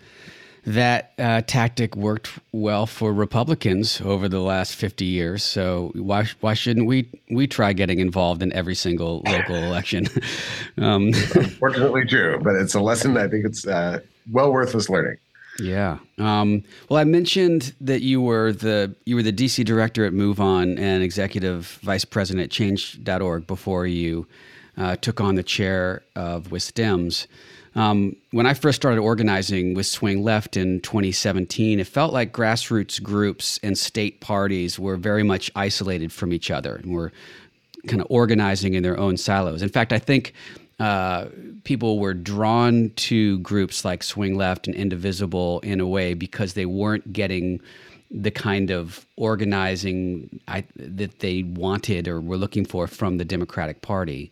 [0.66, 5.44] that uh, tactic worked well for Republicans over the last 50 years.
[5.44, 10.08] So why why shouldn't we we try getting involved in every single local election?
[10.78, 14.00] um, Unfortunately, true, but it's a lesson I think it's uh,
[14.32, 15.18] well worth us learning.
[15.60, 16.00] Yeah.
[16.18, 20.80] Um, well, I mentioned that you were the you were the DC director at MoveOn
[20.80, 24.28] and executive vice president at Change.org before you
[24.78, 27.28] uh, took on the chair of WisDems.
[27.76, 33.02] Um, when I first started organizing with Swing Left in 2017, it felt like grassroots
[33.02, 37.12] groups and state parties were very much isolated from each other and were
[37.88, 39.62] kind of organizing in their own silos.
[39.62, 40.34] In fact, I think
[40.80, 41.28] uh,
[41.64, 46.66] people were drawn to groups like Swing Left and Indivisible in a way because they
[46.66, 47.62] weren't getting
[48.12, 53.82] the kind of organizing I, that they wanted or were looking for from the Democratic
[53.82, 54.32] Party.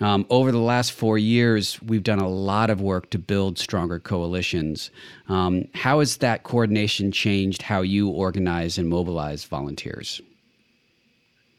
[0.00, 4.00] Um, over the last four years, we've done a lot of work to build stronger
[4.00, 4.90] coalitions.
[5.28, 10.20] Um, how has that coordination changed how you organize and mobilize volunteers?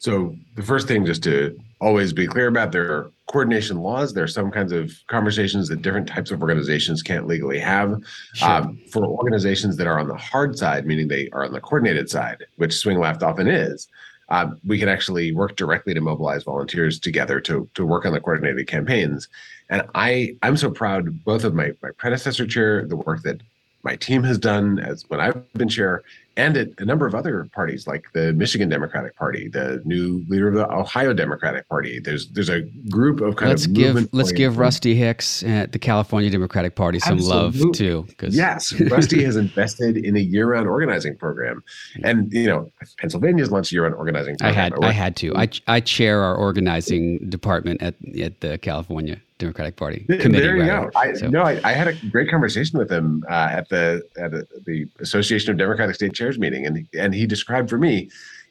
[0.03, 4.13] So, the first thing, just to always be clear about, there are coordination laws.
[4.13, 8.03] There are some kinds of conversations that different types of organizations can't legally have.
[8.33, 8.49] Sure.
[8.49, 12.09] Um, for organizations that are on the hard side, meaning they are on the coordinated
[12.09, 13.87] side, which Swing Left often is,
[14.27, 18.19] uh, we can actually work directly to mobilize volunteers together to to work on the
[18.19, 19.29] coordinated campaigns.
[19.69, 23.39] And I I'm so proud both of my my predecessor chair, the work that
[23.83, 26.03] my team has done as when I've been chair,
[26.35, 30.47] and at a number of other parties like the Michigan Democratic Party, the new leader
[30.47, 31.99] of the Ohio Democratic Party.
[31.99, 35.79] There's there's a group of kind let's of give let's give Rusty Hicks at the
[35.79, 37.59] California Democratic Party some Absolutely.
[37.61, 38.05] love too.
[38.07, 41.63] Because yes, Rusty has invested in a year-round organizing program,
[42.03, 44.37] and you know Pennsylvania's launched a year-round organizing.
[44.37, 44.57] Program.
[44.57, 45.31] I had I had to.
[45.31, 45.69] Mm-hmm.
[45.69, 50.39] I I chair our organizing department at at the California Democratic Party committee.
[50.39, 50.91] There you rather.
[50.91, 50.99] go.
[50.99, 51.27] I, so.
[51.27, 54.87] No, I, I, had a great conversation with him uh, at the at a, the
[54.99, 58.09] Association of Democratic State Chairs meeting, and and he described for me,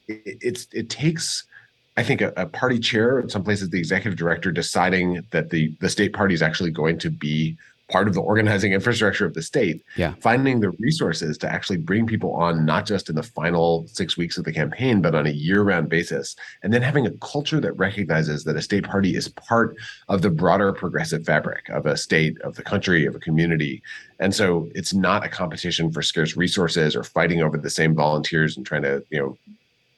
[0.08, 1.44] it, it's it takes.
[1.94, 5.74] I think a, a, party chair, in some places the executive director, deciding that the
[5.80, 7.56] the state party is actually going to be
[7.92, 9.84] part of the organizing infrastructure of the state.
[9.96, 10.14] Yeah.
[10.20, 14.38] Finding the resources to actually bring people on, not just in the final six weeks
[14.38, 16.34] of the campaign, but on a year round basis.
[16.62, 19.76] And then having a culture that recognizes that a state party is part
[20.08, 23.82] of the broader progressive fabric of a state, of the country, of a community.
[24.18, 28.56] And so it's not a competition for scarce resources or fighting over the same volunteers
[28.56, 29.36] and trying to, you know,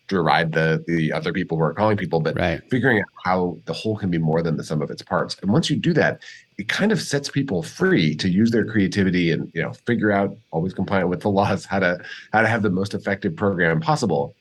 [0.09, 2.61] deride the the other people who are calling people, but right.
[2.71, 5.37] figuring out how the whole can be more than the sum of its parts.
[5.43, 6.23] And once you do that,
[6.59, 10.37] it kind of sets people free to use their creativity and you know figure out
[10.51, 11.99] always compliant with the laws how to
[12.33, 14.35] how to have the most effective program possible.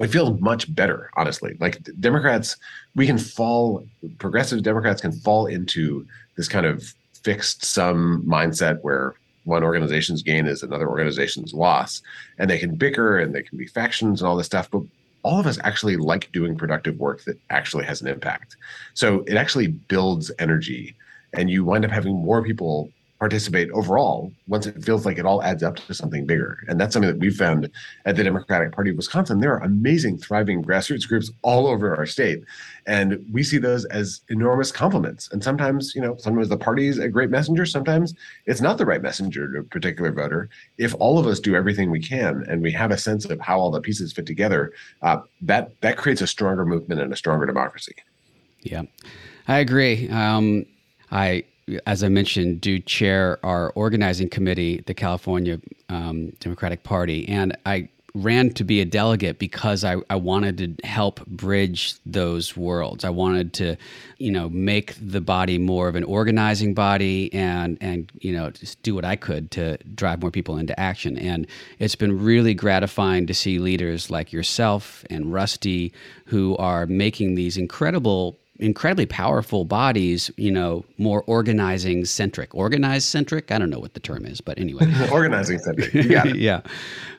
[0.00, 1.56] I feel much better, honestly.
[1.58, 2.56] Like Democrats,
[2.94, 3.84] we can fall,
[4.18, 6.06] progressive Democrats can fall into
[6.36, 9.14] this kind of fixed sum mindset where
[9.48, 12.02] one organization's gain is another organization's loss.
[12.38, 14.70] And they can bicker and they can be factions and all this stuff.
[14.70, 14.82] But
[15.22, 18.56] all of us actually like doing productive work that actually has an impact.
[18.94, 20.94] So it actually builds energy.
[21.32, 25.42] And you wind up having more people participate overall once it feels like it all
[25.42, 26.58] adds up to something bigger.
[26.68, 27.68] And that's something that we found
[28.04, 29.40] at the Democratic Party of Wisconsin.
[29.40, 32.44] There are amazing, thriving grassroots groups all over our state.
[32.86, 35.28] And we see those as enormous compliments.
[35.32, 37.66] And sometimes, you know, sometimes the party is a great messenger.
[37.66, 38.14] Sometimes
[38.46, 40.48] it's not the right messenger to a particular voter.
[40.78, 43.58] If all of us do everything we can and we have a sense of how
[43.58, 47.46] all the pieces fit together, uh, that that creates a stronger movement and a stronger
[47.46, 47.94] democracy.
[48.62, 48.82] Yeah,
[49.48, 50.08] I agree.
[50.08, 50.66] Um,
[51.10, 51.44] I
[51.86, 57.88] as I mentioned, do chair our organizing committee, the California um, Democratic Party, and I
[58.14, 63.04] ran to be a delegate because I, I wanted to help bridge those worlds.
[63.04, 63.76] I wanted to,
[64.18, 68.82] you know, make the body more of an organizing body and and you know just
[68.82, 71.18] do what I could to drive more people into action.
[71.18, 71.46] And
[71.78, 75.92] it's been really gratifying to see leaders like yourself and Rusty
[76.26, 83.50] who are making these incredible incredibly powerful bodies, you know, more organizing centric, organized centric.
[83.50, 85.92] I don't know what the term is, but anyway, organizing centric.
[85.94, 86.60] yeah,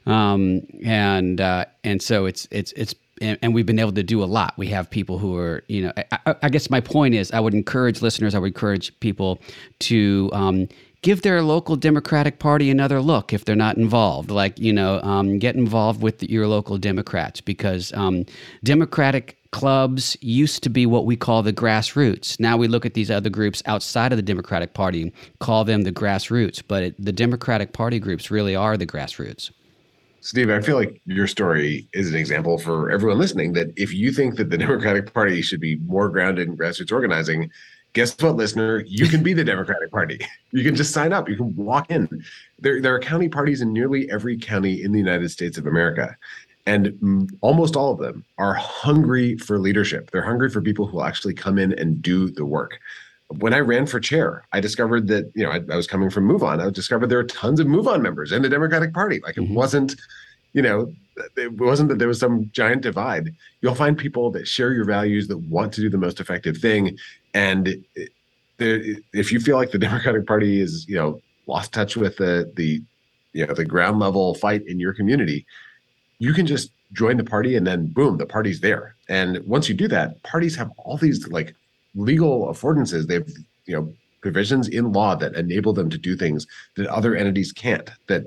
[0.05, 2.95] um, and uh, and so it's it's it's.
[3.21, 4.53] And, and, we've been able to do a lot.
[4.55, 5.91] We have people who are, you know,
[6.25, 9.41] I, I guess my point is, I would encourage listeners, I would encourage people
[9.79, 10.69] to um,
[11.01, 14.31] give their local Democratic Party another look if they're not involved.
[14.31, 18.25] Like, you know, um, get involved with your local Democrats because um,
[18.63, 22.39] Democratic clubs used to be what we call the grassroots.
[22.39, 25.83] Now we look at these other groups outside of the Democratic Party, and call them
[25.83, 29.51] the grassroots, but it, the Democratic Party groups really are the grassroots.
[30.21, 34.11] Steve, I feel like your story is an example for everyone listening that if you
[34.11, 37.49] think that the Democratic Party should be more grounded in grassroots organizing,
[37.93, 38.83] guess what, listener?
[38.87, 40.19] You can be the Democratic Party.
[40.51, 41.29] You can just sign up.
[41.29, 42.07] You can walk in.
[42.59, 46.15] There, there are county parties in nearly every county in the United States of America.
[46.65, 50.11] And almost all of them are hungry for leadership.
[50.11, 52.79] They're hungry for people who will actually come in and do the work.
[53.39, 56.27] When I ran for chair, I discovered that, you know, I, I was coming from
[56.27, 56.63] MoveOn.
[56.63, 59.19] I discovered there are tons of MoveOn members in the Democratic Party.
[59.23, 59.53] Like it mm-hmm.
[59.55, 59.95] wasn't,
[60.53, 60.93] you know,
[61.35, 63.35] it wasn't that there was some giant divide.
[63.61, 66.97] You'll find people that share your values, that want to do the most effective thing.
[67.33, 67.83] And
[68.57, 72.81] if you feel like the Democratic Party is, you know, lost touch with the the
[73.33, 75.45] you know the ground level fight in your community,
[76.19, 78.95] you can just join the party and then boom, the party's there.
[79.07, 81.55] And once you do that, parties have all these like
[81.95, 83.07] legal affordances.
[83.07, 83.29] They have,
[83.65, 87.89] you know, provisions in law that enable them to do things that other entities can't,
[88.07, 88.23] that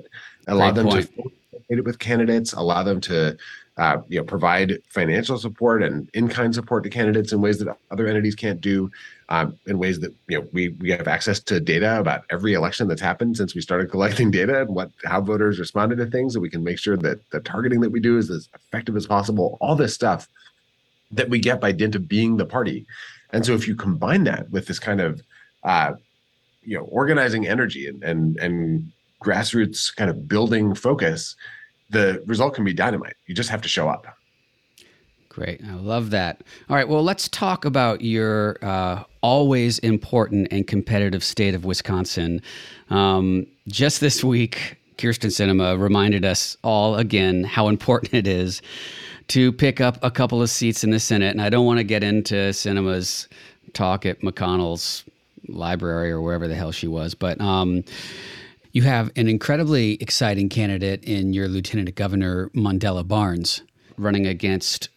[0.47, 1.15] allow Great them point.
[1.15, 1.31] to
[1.69, 3.37] it with candidates, allow them to
[3.77, 8.07] uh, you know provide financial support and in-kind support to candidates in ways that other
[8.07, 8.91] entities can't do
[9.29, 12.87] um, in ways that you know we we have access to data about every election
[12.87, 16.41] that's happened since we started collecting data and what how voters responded to things, and
[16.41, 19.57] we can make sure that the targeting that we do is as effective as possible.
[19.59, 20.27] All this stuff
[21.11, 22.85] that we get by dint of being the party,
[23.31, 25.21] and so if you combine that with this kind of
[25.63, 25.93] uh,
[26.61, 28.91] you know organizing energy and and and
[29.23, 31.35] grassroots kind of building focus,
[31.89, 33.15] the result can be dynamite.
[33.27, 34.05] You just have to show up.
[35.29, 35.61] Great.
[35.67, 36.43] I love that.
[36.69, 36.87] All right.
[36.87, 42.39] Well, let's talk about your uh, always important and competitive state of Wisconsin.
[42.91, 48.61] Um, just this week, Kyrsten Sinema reminded us all again how important it is
[49.29, 51.31] to pick up a couple of seats in the Senate.
[51.31, 53.27] And I don't want to get into Sinema's
[53.73, 55.03] talk at McConnell's
[55.47, 57.83] library or wherever the hell she was, but um,
[58.73, 63.61] you have an incredibly exciting candidate in your Lieutenant Governor Mandela Barnes
[63.97, 64.89] running against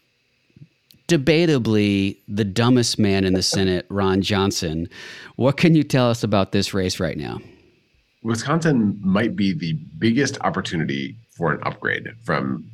[1.08, 4.88] debatably the dumbest man in the Senate, Ron Johnson.
[5.36, 7.38] What can you tell us about this race right now?
[8.22, 12.68] Wisconsin might be the biggest opportunity for an upgrade from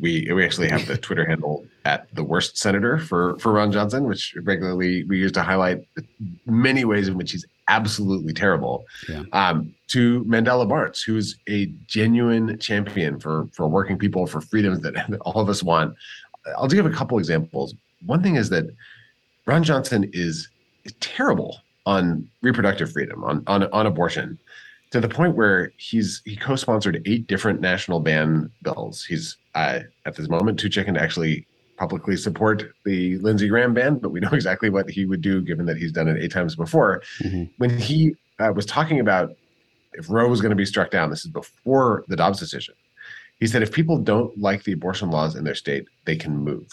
[0.00, 4.04] we we actually have the Twitter handle at the worst senator for for Ron Johnson,
[4.04, 5.84] which regularly we use to highlight
[6.46, 8.84] many ways in which he's absolutely terrible.
[9.08, 9.22] Yeah.
[9.32, 14.94] Um, to Mandela Barnes, who's a genuine champion for for working people for freedoms that
[15.22, 15.94] all of us want.
[16.56, 17.74] I'll just give a couple examples.
[18.04, 18.66] One thing is that
[19.46, 20.48] Ron Johnson is,
[20.84, 24.38] is terrible on reproductive freedom, on, on on abortion,
[24.90, 29.04] to the point where he's he co-sponsored eight different national ban bills.
[29.04, 31.46] He's uh, at this moment too chicken to actually
[31.76, 35.66] publicly support the Lindsey Graham ban, but we know exactly what he would do given
[35.66, 37.02] that he's done it eight times before.
[37.20, 37.44] Mm-hmm.
[37.58, 39.36] When he uh, was talking about
[39.94, 42.74] if Roe was going to be struck down, this is before the Dobbs decision.
[43.38, 46.66] He said if people don't like the abortion laws in their state, they can move.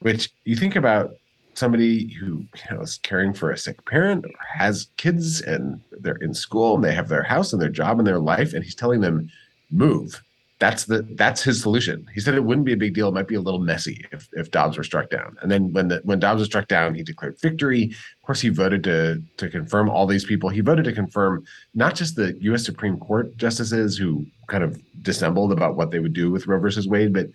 [0.00, 1.14] Which you think about
[1.54, 6.16] somebody who you know, is caring for a sick parent or has kids and they're
[6.16, 8.74] in school and they have their house and their job and their life, and he's
[8.74, 9.30] telling them
[9.70, 10.22] move
[10.62, 12.06] that's the that's his solution.
[12.14, 13.08] He said it wouldn't be a big deal.
[13.08, 15.36] It might be a little messy if if Dobbs were struck down.
[15.42, 17.86] And then when the when Dobbs was struck down, he declared victory.
[17.86, 20.50] Of course, he voted to to confirm all these people.
[20.50, 21.44] He voted to confirm
[21.74, 22.64] not just the U.S.
[22.64, 26.86] Supreme Court justices who kind of dissembled about what they would do with Roe versus
[26.86, 27.26] Wade, but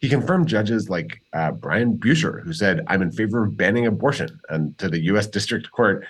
[0.00, 4.38] he confirmed judges like uh, Brian Buescher, who said, "I'm in favor of banning abortion,"
[4.48, 5.26] and to the U.S.
[5.26, 6.06] District Court,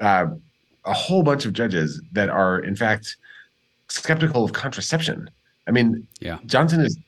[0.00, 0.26] uh,
[0.84, 3.16] a whole bunch of judges that are in fact
[3.88, 5.30] skeptical of contraception
[5.70, 6.98] I mean, yeah, Johnson is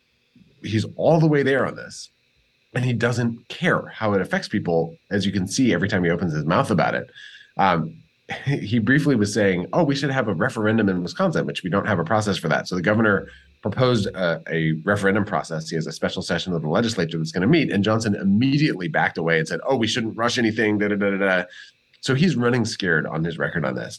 [0.63, 2.11] he's all the way there on this,
[2.77, 6.11] and he doesn't care how it affects people, as you can see every time he
[6.11, 7.11] opens his mouth about it.
[7.57, 8.01] Um,
[8.47, 11.89] he briefly was saying, "Oh, we should have a referendum in Wisconsin," which we don't
[11.89, 12.69] have a process for that.
[12.69, 13.27] So the governor
[13.63, 15.69] proposed a, a referendum process.
[15.69, 18.87] He has a special session of the legislature that's going to meet, and Johnson immediately
[18.87, 21.45] backed away and said, "Oh, we shouldn't rush anything." Da, da, da, da.
[22.01, 23.99] So he's running scared on his record on this.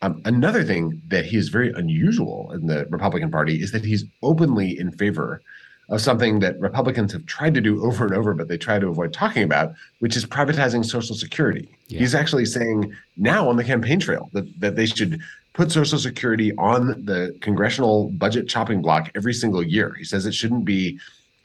[0.00, 4.04] Um, another thing that he is very unusual in the Republican Party is that he's
[4.22, 5.42] openly in favor
[5.88, 8.88] of something that Republicans have tried to do over and over, but they try to
[8.88, 11.68] avoid talking about, which is privatizing Social Security.
[11.88, 12.00] Yeah.
[12.00, 15.20] He's actually saying now on the campaign trail that, that they should
[15.54, 19.94] put Social Security on the congressional budget chopping block every single year.
[19.94, 21.00] He says it shouldn't be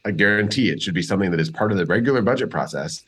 [0.06, 0.70] a guarantee.
[0.70, 3.04] It should be something that is part of the regular budget process.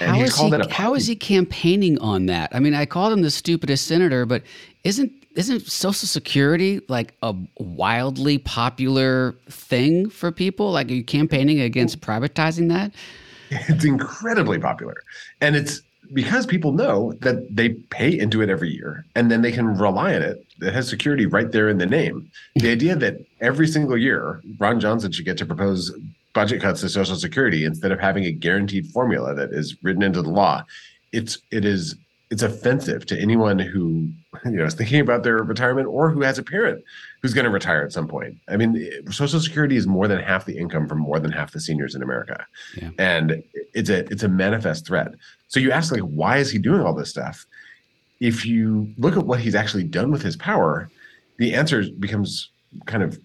[0.00, 2.54] And how is he, how is he campaigning on that?
[2.54, 4.42] I mean, I called him the stupidest senator, but
[4.84, 10.72] isn't isn't Social Security like a wildly popular thing for people?
[10.72, 12.92] Like, are you campaigning against privatizing that?
[13.50, 14.94] It's incredibly popular,
[15.40, 15.80] and it's
[16.12, 20.14] because people know that they pay into it every year, and then they can rely
[20.14, 20.44] on it.
[20.60, 22.30] It has security right there in the name.
[22.56, 25.92] The idea that every single year Ron Johnson should get to propose
[26.38, 30.22] budget cuts to Social Security instead of having a guaranteed formula that is written into
[30.22, 30.64] the law.
[31.10, 31.96] It's it is
[32.30, 34.08] it's offensive to anyone who
[34.44, 36.84] you know is thinking about their retirement or who has a parent
[37.20, 38.36] who's going to retire at some point.
[38.48, 41.58] I mean, Social Security is more than half the income for more than half the
[41.60, 42.46] seniors in America,
[42.80, 42.90] yeah.
[43.00, 43.42] and
[43.74, 45.08] it's a it's a manifest threat.
[45.48, 47.46] So you ask like, why is he doing all this stuff?
[48.20, 50.88] If you look at what he's actually done with his power,
[51.38, 52.48] the answer becomes
[52.86, 53.18] kind of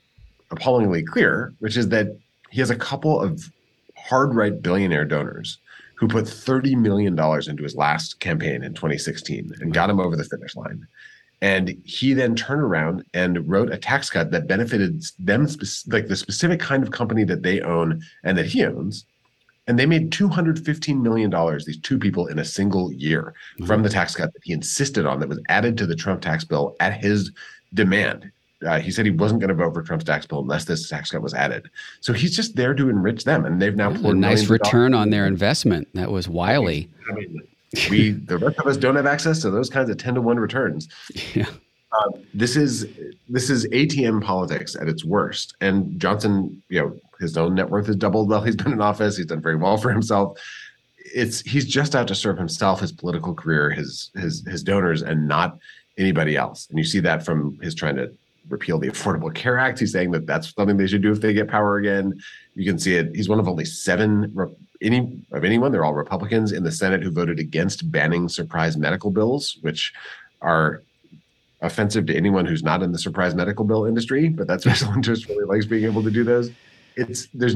[0.49, 2.07] appallingly clear, which is that
[2.53, 3.51] he has a couple of
[3.97, 5.57] hard right billionaire donors
[5.95, 10.23] who put $30 million into his last campaign in 2016 and got him over the
[10.23, 10.85] finish line.
[11.41, 15.47] And he then turned around and wrote a tax cut that benefited them,
[15.87, 19.05] like the specific kind of company that they own and that he owns.
[19.65, 21.31] And they made $215 million,
[21.65, 23.65] these two people, in a single year mm-hmm.
[23.65, 26.43] from the tax cut that he insisted on that was added to the Trump tax
[26.43, 27.31] bill at his
[27.73, 28.31] demand.
[28.65, 31.11] Uh, he said he wasn't going to vote for Trump's tax bill unless this tax
[31.11, 31.69] cut was added.
[32.01, 35.09] So he's just there to enrich them, and they've now yeah, a nice return on
[35.09, 35.87] their investment.
[35.93, 36.89] That was wily.
[37.09, 37.41] I mean,
[37.89, 40.39] we the rest of us don't have access to those kinds of ten to one
[40.39, 40.89] returns.
[41.33, 41.47] Yeah.
[41.93, 42.87] Uh, this is
[43.29, 45.55] this is ATM politics at its worst.
[45.61, 49.15] And Johnson, you know, his own net worth has doubled while he's been in office.
[49.15, 50.39] He's done very well for himself.
[50.97, 55.27] It's he's just out to serve himself, his political career, his his his donors, and
[55.27, 55.59] not
[55.97, 56.67] anybody else.
[56.69, 58.11] And you see that from his trying to
[58.49, 59.79] repeal the Affordable Care Act.
[59.79, 62.21] He's saying that that's something they should do if they get power again.
[62.55, 63.15] You can see it.
[63.15, 64.35] He's one of only seven
[64.81, 65.71] any of anyone.
[65.71, 69.93] They're all Republicans in the Senate who voted against banning surprise medical bills, which
[70.41, 70.83] are
[71.61, 74.29] offensive to anyone who's not in the surprise medical bill industry.
[74.29, 76.51] But that special interest really likes being able to do those.
[76.95, 77.55] It's there's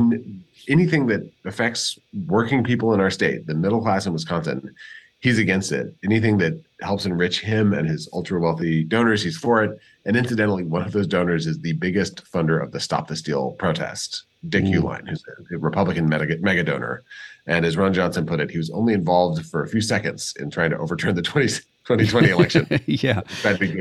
[0.68, 4.74] anything that affects working people in our state, the middle class in Wisconsin.
[5.20, 5.96] He's against it.
[6.04, 9.80] Anything that helps enrich him and his ultra wealthy donors, he's for it.
[10.06, 13.52] And incidentally, one of those donors is the biggest funder of the Stop the Steal
[13.54, 14.76] protest Dick mm.
[14.76, 17.04] Uihlein, who's a Republican mega, mega donor.
[17.48, 20.50] And as Ron Johnson put it, he was only involved for a few seconds in
[20.50, 22.68] trying to overturn the 20, 2020 election.
[22.86, 23.22] yeah.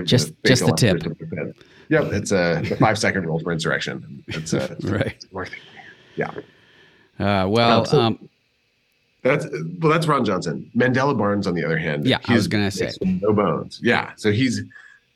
[0.05, 1.03] Just, just the tip.
[1.89, 2.13] Yep.
[2.13, 4.25] It's a five second rule for insurrection.
[4.29, 5.25] It's a, right.
[6.17, 6.31] yeah.
[7.19, 8.29] Uh, well, um, so um,
[9.27, 9.47] that's
[9.81, 10.71] well, that's Ron Johnson.
[10.77, 13.81] Mandela Barnes, on the other hand, yeah, I was to say no bones.
[13.83, 14.63] Yeah, so he's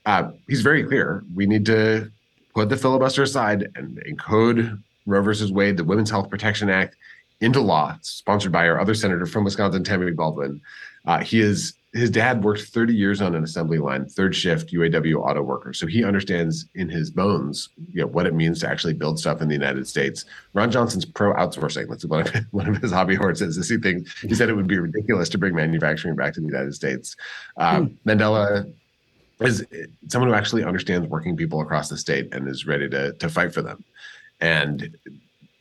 [0.06, 1.24] uh, he's very clear.
[1.34, 2.10] We need to
[2.54, 6.96] put the filibuster aside and encode Roe versus Wade, the Women's Health Protection Act,
[7.40, 10.60] into law, sponsored by our other senator from Wisconsin, Tammy Baldwin.
[11.06, 15.16] Uh, he is his dad worked 30 years on an assembly line, third shift UAW
[15.16, 15.72] auto worker.
[15.72, 19.42] So he understands in his bones, you know, what it means to actually build stuff
[19.42, 20.24] in the United States.
[20.54, 21.88] Ron Johnson's pro outsourcing.
[21.88, 23.58] That's one of, one of his hobby horses.
[23.58, 26.46] Is he thinks he said it would be ridiculous to bring manufacturing back to the
[26.46, 27.16] United States.
[27.56, 28.08] Um, hmm.
[28.08, 28.72] Mandela
[29.40, 29.66] is
[30.08, 33.54] someone who actually understands working people across the state and is ready to to fight
[33.54, 33.82] for them
[34.40, 34.96] and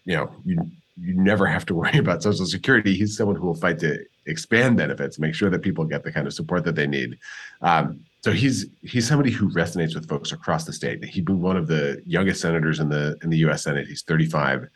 [0.06, 0.60] you know you
[1.02, 4.78] you never have to worry about social security he's someone who will fight to expand
[4.78, 7.18] benefits make sure that people get the kind of support that they need.
[7.62, 11.04] Um, so he's he's somebody who resonates with folks across the state.
[11.04, 13.88] He's been one of the youngest senators in the in the us senate.
[13.88, 14.70] He's 35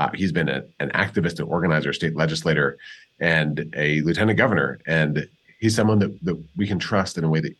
[0.00, 2.78] uh, he's been a, an activist and organizer state legislator
[3.20, 4.80] and a lieutenant governor.
[4.86, 5.28] And
[5.60, 7.54] he's someone that, that we can trust in a way that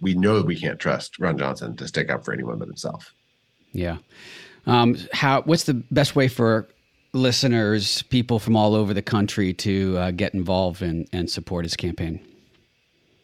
[0.00, 3.12] we know that we can't trust ron johnson to stick up for anyone but himself.
[3.72, 3.98] Yeah.
[4.66, 5.42] Um, how?
[5.42, 6.68] What's the best way for
[7.14, 11.76] listeners, people from all over the country, to uh, get involved and, and support his
[11.76, 12.20] campaign?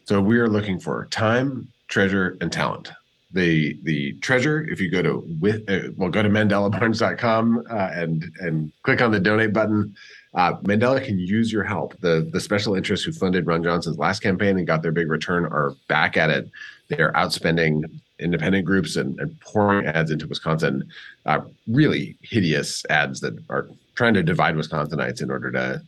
[0.05, 2.91] So we are looking for time, treasure, and talent.
[3.33, 8.25] The the treasure, if you go to with uh, well, go to mandelabarnes.com uh, and
[8.39, 9.95] and click on the donate button.
[10.33, 11.97] Uh, Mandela can use your help.
[12.01, 15.45] The the special interests who funded Ron Johnson's last campaign and got their big return
[15.45, 16.49] are back at it.
[16.89, 17.85] They're outspending
[18.21, 20.87] independent groups and, and pouring ads into Wisconsin,
[21.25, 25.81] uh, really hideous ads that are trying to divide Wisconsinites in order to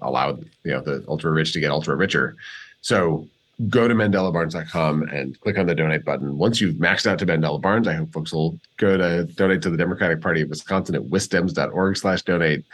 [0.00, 2.36] allow you know the ultra rich to get ultra richer.
[2.80, 3.28] So
[3.68, 6.38] go to mandelabarnes.com and click on the donate button.
[6.38, 9.70] Once you've maxed out to Mandela Barnes, I hope folks will go to donate to
[9.70, 12.64] the Democratic Party of Wisconsin at wisdems.org slash donate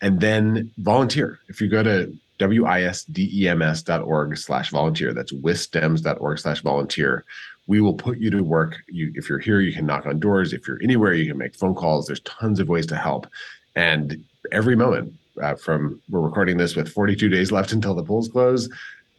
[0.00, 1.40] and then volunteer.
[1.48, 7.24] If you go to wisdems.org slash volunteer, that's wisdems.org slash volunteer
[7.66, 8.82] we will put you to work.
[8.88, 10.52] You, if you're here, you can knock on doors.
[10.52, 12.06] If you're anywhere, you can make phone calls.
[12.06, 13.26] There's tons of ways to help.
[13.74, 18.28] And every moment uh, from we're recording this with 42 days left until the polls
[18.28, 18.68] close,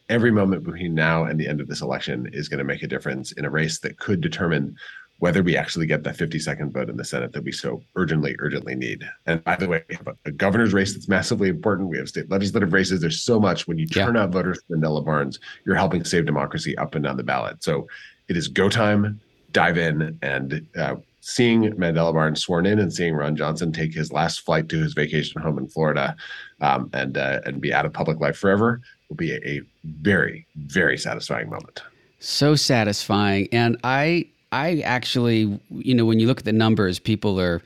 [0.10, 2.88] every moment between now and the end of this election is going to make a
[2.88, 4.76] difference in a race that could determine
[5.20, 8.76] whether we actually get that 52nd vote in the Senate that we so urgently, urgently
[8.76, 9.04] need.
[9.26, 11.90] And by the way, we have a, governor's race that's massively important.
[11.90, 13.02] We have state legislative races.
[13.02, 13.68] There's so much.
[13.68, 14.24] When you turn yeah.
[14.24, 17.64] out voters for Mandela Barnes, you're helping save democracy up and down the ballot.
[17.64, 17.88] So
[18.28, 19.20] it is go time.
[19.54, 20.96] Dive in and uh,
[21.28, 24.94] seeing Mandela Barnes sworn in and seeing Ron Johnson take his last flight to his
[24.94, 26.16] vacation home in Florida
[26.62, 30.48] um, and uh, and be out of public life forever will be a, a very
[30.56, 31.84] very satisfying moment.
[32.22, 37.40] So satisfying, and I I actually you know when you look at the numbers, people
[37.40, 37.62] are.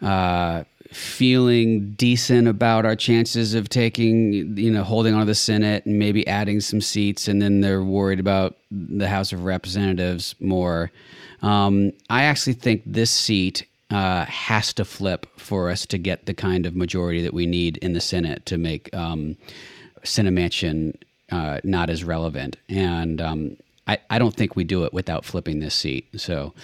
[0.00, 5.86] Uh, feeling decent about our chances of taking, you know, holding on to the Senate
[5.86, 10.90] and maybe adding some seats, and then they're worried about the House of Representatives more.
[11.42, 16.34] Um, I actually think this seat uh, has to flip for us to get the
[16.34, 19.36] kind of majority that we need in the Senate to make um,
[21.30, 22.56] uh, not as relevant.
[22.68, 26.08] And um, I, I don't think we do it without flipping this seat.
[26.16, 26.54] So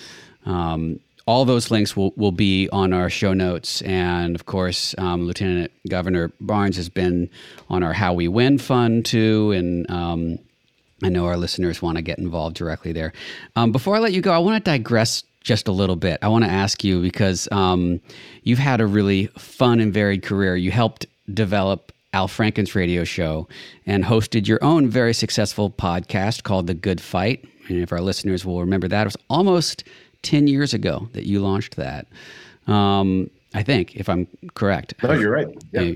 [0.46, 3.82] um, all those links will, will be on our show notes.
[3.82, 7.28] And of course, um, Lieutenant Governor Barnes has been
[7.68, 9.52] on our How We Win fund too.
[9.52, 10.38] And um,
[11.02, 13.12] I know our listeners want to get involved directly there.
[13.56, 16.18] Um, before I let you go, I want to digress just a little bit.
[16.22, 18.00] I want to ask you because um,
[18.42, 20.56] you've had a really fun and varied career.
[20.56, 23.48] You helped develop Al Franken's radio show
[23.86, 27.44] and hosted your own very successful podcast called The Good Fight.
[27.68, 29.84] And if our listeners will remember that, it was almost
[30.22, 32.06] 10 years ago that you launched that.
[32.66, 34.94] Um, I think, if I'm correct.
[35.02, 35.48] No, you're right.
[35.72, 35.92] Yeah.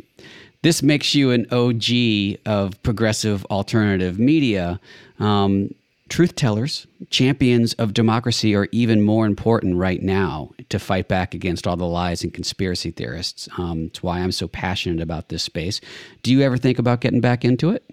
[0.62, 4.80] This makes you an OG of progressive alternative media.
[5.18, 5.74] Um,
[6.08, 11.66] truth tellers, champions of democracy are even more important right now to fight back against
[11.66, 13.48] all the lies and conspiracy theorists.
[13.58, 15.80] Um, it's why I'm so passionate about this space.
[16.22, 17.84] Do you ever think about getting back into it?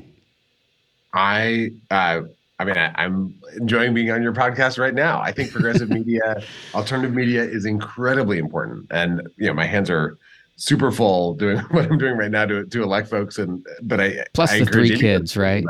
[1.13, 2.21] I, uh,
[2.59, 5.21] I mean, I, am enjoying being on your podcast right now.
[5.21, 6.43] I think progressive media,
[6.75, 8.87] alternative media is incredibly important.
[8.91, 10.19] And, you know, my hands are
[10.59, 13.37] super full doing what I'm doing right now to, to elect folks.
[13.37, 15.65] And, but I, plus I the three kids, right?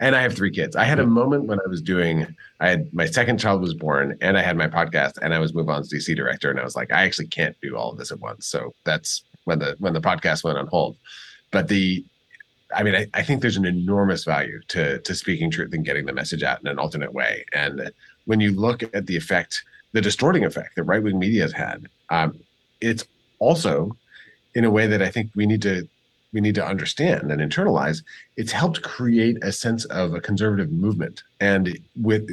[0.00, 0.76] and I have three kids.
[0.76, 2.26] I had a moment when I was doing,
[2.60, 5.54] I had my second child was born, and I had my podcast, and I was
[5.54, 8.12] Move MoveOn's DC director, and I was like, I actually can't do all of this
[8.12, 8.46] at once.
[8.46, 10.96] So that's when the when the podcast went on hold.
[11.50, 12.04] But the,
[12.74, 16.06] I mean, I, I think there's an enormous value to to speaking truth and getting
[16.06, 17.44] the message out in an alternate way.
[17.52, 17.90] And
[18.26, 21.86] when you look at the effect, the distorting effect that right wing media has had,
[22.10, 22.38] um,
[22.80, 23.04] it's
[23.44, 23.96] also
[24.54, 25.88] in a way that I think we need to
[26.34, 28.02] we need to understand and internalize,
[28.36, 31.22] it's helped create a sense of a conservative movement.
[31.38, 32.28] And with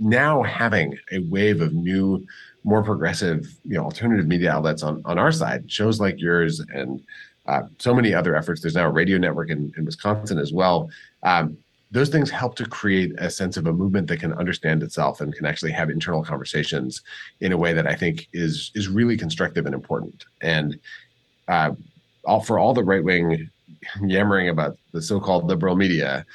[0.00, 2.26] now having a wave of new,
[2.64, 7.00] more progressive, you know, alternative media outlets on, on our side, shows like yours and
[7.46, 8.60] uh, so many other efforts.
[8.60, 10.90] There's now a radio network in, in Wisconsin as well.
[11.22, 11.56] Um,
[11.94, 15.32] those things help to create a sense of a movement that can understand itself and
[15.32, 17.02] can actually have internal conversations
[17.40, 20.24] in a way that I think is is really constructive and important.
[20.42, 20.76] And
[21.46, 21.70] uh,
[22.24, 23.48] all for all the right wing
[24.02, 26.26] yammering about the so-called liberal media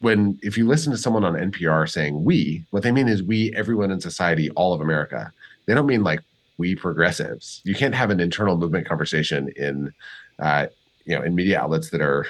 [0.00, 3.50] when if you listen to someone on npr saying we what they mean is we
[3.56, 5.32] everyone in society all of america
[5.64, 6.20] they don't mean like
[6.58, 9.90] we progressives you can't have an internal movement conversation in
[10.38, 10.66] uh,
[11.06, 12.26] you know in media outlets that are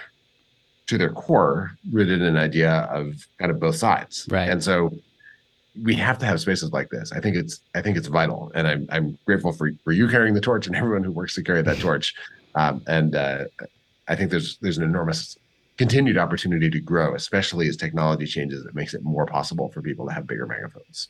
[0.87, 4.91] to their core rooted in an idea of kind of both sides right and so
[5.83, 7.13] we have to have spaces like this.
[7.13, 10.35] I think it's I think it's vital, and I'm I'm grateful for for you carrying
[10.35, 12.15] the torch and everyone who works to carry that torch.
[12.55, 13.45] Um, and uh,
[14.09, 15.37] I think there's there's an enormous
[15.77, 18.65] continued opportunity to grow, especially as technology changes.
[18.65, 21.09] It makes it more possible for people to have bigger megaphones.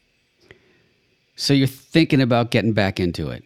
[1.36, 3.44] So you're thinking about getting back into it.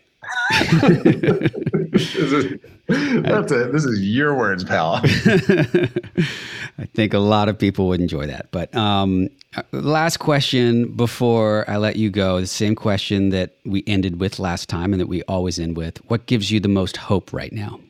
[1.91, 5.01] this, is, that's a, this is your words, pal.
[5.05, 8.51] I think a lot of people would enjoy that.
[8.51, 9.29] But um,
[9.73, 14.69] last question before I let you go the same question that we ended with last
[14.69, 15.99] time and that we always end with.
[16.09, 17.81] What gives you the most hope right now?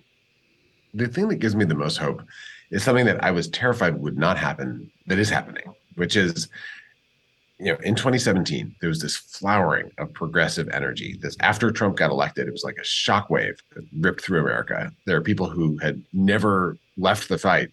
[0.94, 2.22] the thing that gives me the most hope
[2.70, 6.48] is something that I was terrified would not happen that is happening, which is,
[7.60, 11.18] you know, in 2017, there was this flowering of progressive energy.
[11.20, 14.92] This after Trump got elected, it was like a shockwave that ripped through America.
[15.06, 17.70] There are people who had never left the fight,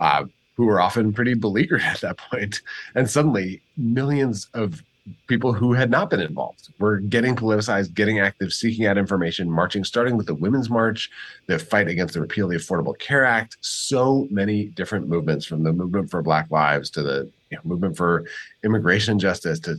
[0.00, 0.24] uh,
[0.56, 2.60] who were often pretty beleaguered at that point,
[2.94, 4.82] and suddenly millions of
[5.26, 9.84] people who had not been involved were getting politicized, getting active, seeking out information, marching,
[9.84, 11.10] starting with the Women's March,
[11.46, 13.56] the fight against the repeal of the Affordable Care Act.
[13.60, 17.96] So many different movements from the movement for Black Lives to the you know, movement
[17.96, 18.24] for
[18.64, 19.76] immigration justice to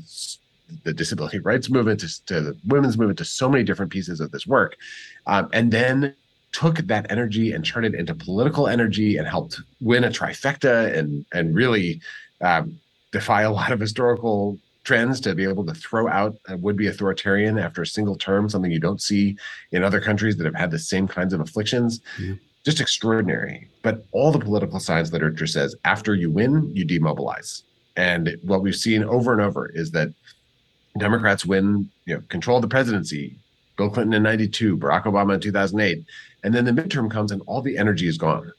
[0.84, 4.32] the disability rights movement to, to, the women's movement to so many different pieces of
[4.32, 4.78] this work.
[5.28, 6.16] Um, and then
[6.52, 11.26] took that energy and turned it into political energy and helped win a trifecta and
[11.34, 12.02] and really
[12.42, 12.80] um,
[13.12, 17.60] defy a lot of historical trends to be able to throw out a would-be authoritarian
[17.60, 19.38] after a single term, something you don't see
[19.72, 22.02] in other countries that have had the same kinds of afflictions.
[22.20, 22.36] Yeah.
[22.64, 23.68] Just extraordinary.
[23.82, 27.64] But all the political science literature says after you win, you demobilize.
[27.96, 30.10] And what we've seen over and over is that
[30.98, 33.36] Democrats win, you know, control the presidency.
[33.78, 36.04] Bill Clinton in 92, Barack Obama in 2008.
[36.44, 38.52] And then the midterm comes and all the energy is gone.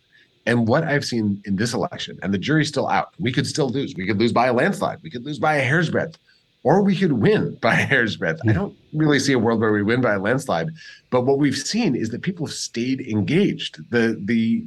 [0.46, 3.68] And what I've seen in this election, and the jury's still out, we could still
[3.68, 3.94] lose.
[3.96, 4.98] We could lose by a landslide.
[5.02, 6.18] We could lose by a hair's breadth,
[6.64, 8.40] or we could win by a hair's breadth.
[8.44, 8.58] I hmm.
[8.58, 10.68] don't really see a world where we win by a landslide.
[11.10, 13.78] But what we've seen is that people have stayed engaged.
[13.90, 14.64] The the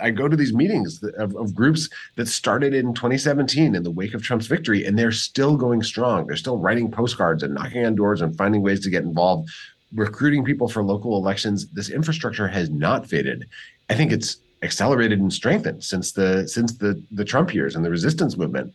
[0.00, 4.14] I go to these meetings of, of groups that started in 2017 in the wake
[4.14, 6.26] of Trump's victory, and they're still going strong.
[6.26, 9.48] They're still writing postcards and knocking on doors and finding ways to get involved,
[9.94, 11.66] recruiting people for local elections.
[11.68, 13.48] This infrastructure has not faded.
[13.88, 17.90] I think it's accelerated and strengthened since the since the the Trump years and the
[17.90, 18.72] resistance movement.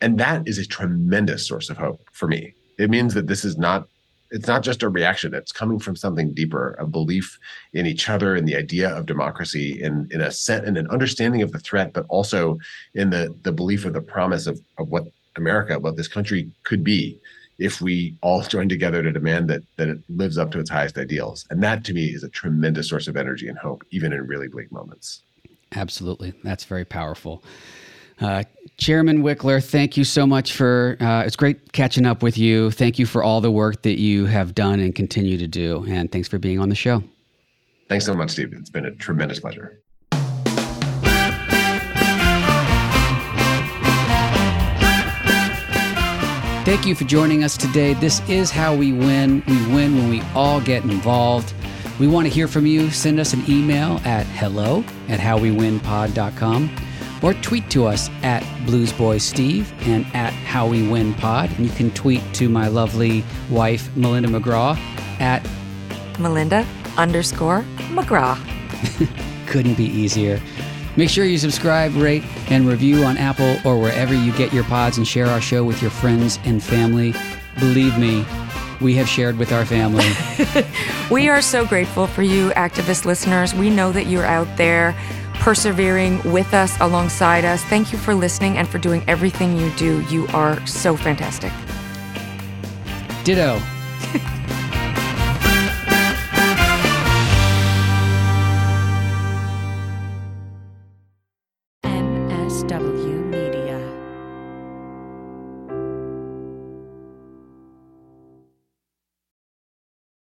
[0.00, 2.54] And that is a tremendous source of hope for me.
[2.78, 3.88] It means that this is not
[4.30, 7.38] it's not just a reaction it's coming from something deeper a belief
[7.72, 11.42] in each other in the idea of democracy in in a set in an understanding
[11.42, 12.58] of the threat but also
[12.94, 15.04] in the the belief of the promise of of what
[15.36, 17.18] america what this country could be
[17.58, 20.98] if we all join together to demand that that it lives up to its highest
[20.98, 24.26] ideals and that to me is a tremendous source of energy and hope even in
[24.26, 25.22] really bleak moments
[25.76, 26.34] Absolutely.
[26.42, 27.42] That's very powerful.
[28.20, 28.44] Uh,
[28.76, 32.70] Chairman Wikler, thank you so much for uh, it's great catching up with you.
[32.70, 35.84] Thank you for all the work that you have done and continue to do.
[35.88, 37.02] And thanks for being on the show.
[37.88, 38.52] Thanks so much, Steve.
[38.52, 39.80] It's been a tremendous pleasure.
[46.64, 47.92] Thank you for joining us today.
[47.92, 49.42] This is how we win.
[49.46, 51.52] We win when we all get involved.
[52.00, 52.90] We want to hear from you.
[52.90, 56.76] Send us an email at hello at howwewinpod.com
[57.22, 61.54] or tweet to us at bluesboysteve and at howwewinpod.
[61.54, 64.78] And you can tweet to my lovely wife, Melinda McGraw,
[65.20, 65.46] at
[66.18, 68.38] Melinda underscore McGraw.
[69.46, 70.40] Couldn't be easier.
[70.96, 74.96] Make sure you subscribe, rate, and review on Apple or wherever you get your pods
[74.96, 77.14] and share our show with your friends and family.
[77.58, 78.24] Believe me,
[78.80, 80.06] we have shared with our family.
[81.10, 83.54] we are so grateful for you, activist listeners.
[83.54, 84.94] We know that you're out there
[85.34, 87.62] persevering with us, alongside us.
[87.64, 90.00] Thank you for listening and for doing everything you do.
[90.02, 91.52] You are so fantastic.
[93.24, 93.60] Ditto.